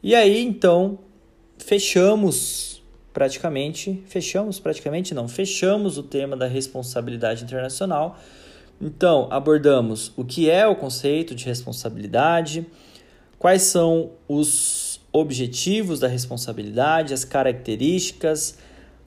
E 0.03 0.14
aí 0.14 0.42
então 0.42 0.98
fechamos 1.57 2.83
praticamente, 3.12 4.03
fechamos 4.07 4.59
praticamente 4.59 5.14
não, 5.14 5.29
fechamos 5.29 5.98
o 5.98 6.03
tema 6.03 6.37
da 6.37 6.46
responsabilidade 6.46 7.44
internacional. 7.44 8.18
Então, 8.81 9.29
abordamos 9.31 10.12
o 10.16 10.25
que 10.25 10.51
é 10.51 10.66
o 10.66 10.75
conceito 10.75 11.35
de 11.37 11.44
responsabilidade, 11.44 12.66
quais 13.38 13.62
são 13.62 14.11
os 14.27 15.01
objetivos 15.12 16.01
da 16.01 16.09
responsabilidade, 16.09 17.14
as 17.14 17.25
características, 17.25 18.59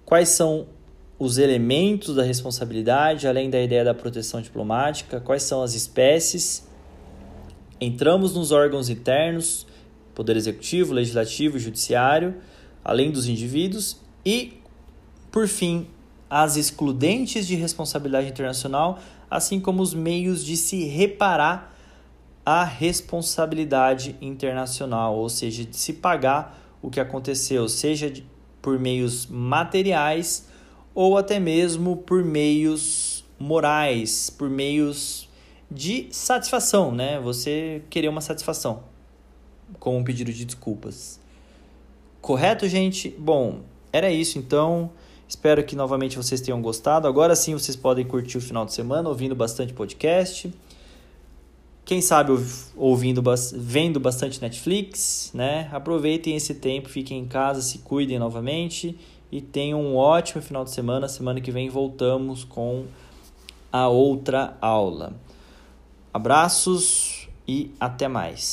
quais 0.06 0.30
são 0.30 0.68
os 1.18 1.38
elementos 1.38 2.16
da 2.16 2.24
responsabilidade, 2.24 3.28
além 3.28 3.50
da 3.50 3.62
ideia 3.62 3.84
da 3.84 3.94
proteção 3.94 4.42
diplomática, 4.42 5.20
quais 5.22 5.44
são 5.44 5.62
as 5.62 5.74
espécies. 5.74 6.68
Entramos 7.80 8.34
nos 8.34 8.52
órgãos 8.52 8.90
internos, 8.90 9.66
Poder 10.14 10.36
Executivo, 10.36 10.94
Legislativo, 10.94 11.58
Judiciário, 11.58 12.36
além 12.84 13.12
dos 13.12 13.28
indivíduos 13.28 13.98
e, 14.26 14.62
por 15.32 15.48
fim, 15.48 15.88
as 16.30 16.58
excludentes 16.58 17.48
de 17.48 17.56
responsabilidade 17.56 18.28
internacional, 18.28 19.00
assim 19.30 19.60
como 19.60 19.82
os 19.82 19.94
meios 19.94 20.44
de 20.44 20.58
se 20.58 20.86
reparar 20.86 21.74
a 22.46 22.64
responsabilidade 22.64 24.16
internacional, 24.22 25.16
ou 25.18 25.30
seja, 25.30 25.66
de 25.66 25.76
se 25.78 25.94
pagar 25.94 26.62
o 26.82 26.90
que 26.90 27.00
aconteceu, 27.00 27.68
seja 27.68 28.12
por 28.62 28.80
meios 28.80 29.26
materiais 29.26 30.48
ou 30.96 31.18
até 31.18 31.40
mesmo 31.40 31.98
por 31.98 32.24
meios 32.24 33.26
morais, 33.38 34.30
por 34.30 34.50
meios 34.50 35.28
de 35.70 36.08
satisfação, 36.10 36.92
né? 36.92 37.20
Você 37.20 37.84
querer 37.90 38.08
uma 38.08 38.22
satisfação 38.22 38.84
com 39.78 39.98
um 39.98 40.04
pedido 40.04 40.32
de 40.32 40.46
desculpas. 40.46 41.20
Correto, 42.22 42.68
gente? 42.68 43.10
Bom, 43.20 43.60
era 43.92 44.10
isso 44.10 44.40
então. 44.40 44.90
Espero 45.28 45.64
que 45.64 45.76
novamente 45.76 46.16
vocês 46.16 46.40
tenham 46.40 46.62
gostado. 46.62 47.08
Agora 47.08 47.36
sim 47.36 47.54
vocês 47.54 47.76
podem 47.76 48.06
curtir 48.06 48.38
o 48.38 48.42
final 48.42 48.66
de 48.66 48.74
semana 48.74 49.10
ouvindo 49.10 49.36
bastante 49.36 49.74
podcast. 49.74 50.52
Quem 51.84 52.02
sabe 52.02 52.32
ouvindo, 52.76 53.22
vendo 53.54 54.00
bastante 54.00 54.42
Netflix, 54.42 55.30
né? 55.34 55.70
Aproveitem 55.72 56.36
esse 56.36 56.56
tempo, 56.56 56.90
fiquem 56.90 57.20
em 57.20 57.28
casa, 57.28 57.62
se 57.62 57.80
cuidem 57.80 58.18
novamente 58.18 58.98
e 59.32 59.42
tenham 59.42 59.82
um 59.82 59.96
ótimo 59.96 60.42
final 60.42 60.64
de 60.64 60.72
semana. 60.72 61.08
Semana 61.08 61.42
que 61.42 61.52
vem 61.52 61.70
voltamos 61.70 62.44
com 62.44 62.86
a 63.72 63.88
outra 63.88 64.58
aula. 64.62 65.14
Abraços 66.14 67.28
e 67.48 67.72
até 67.80 68.08
mais. 68.08 68.44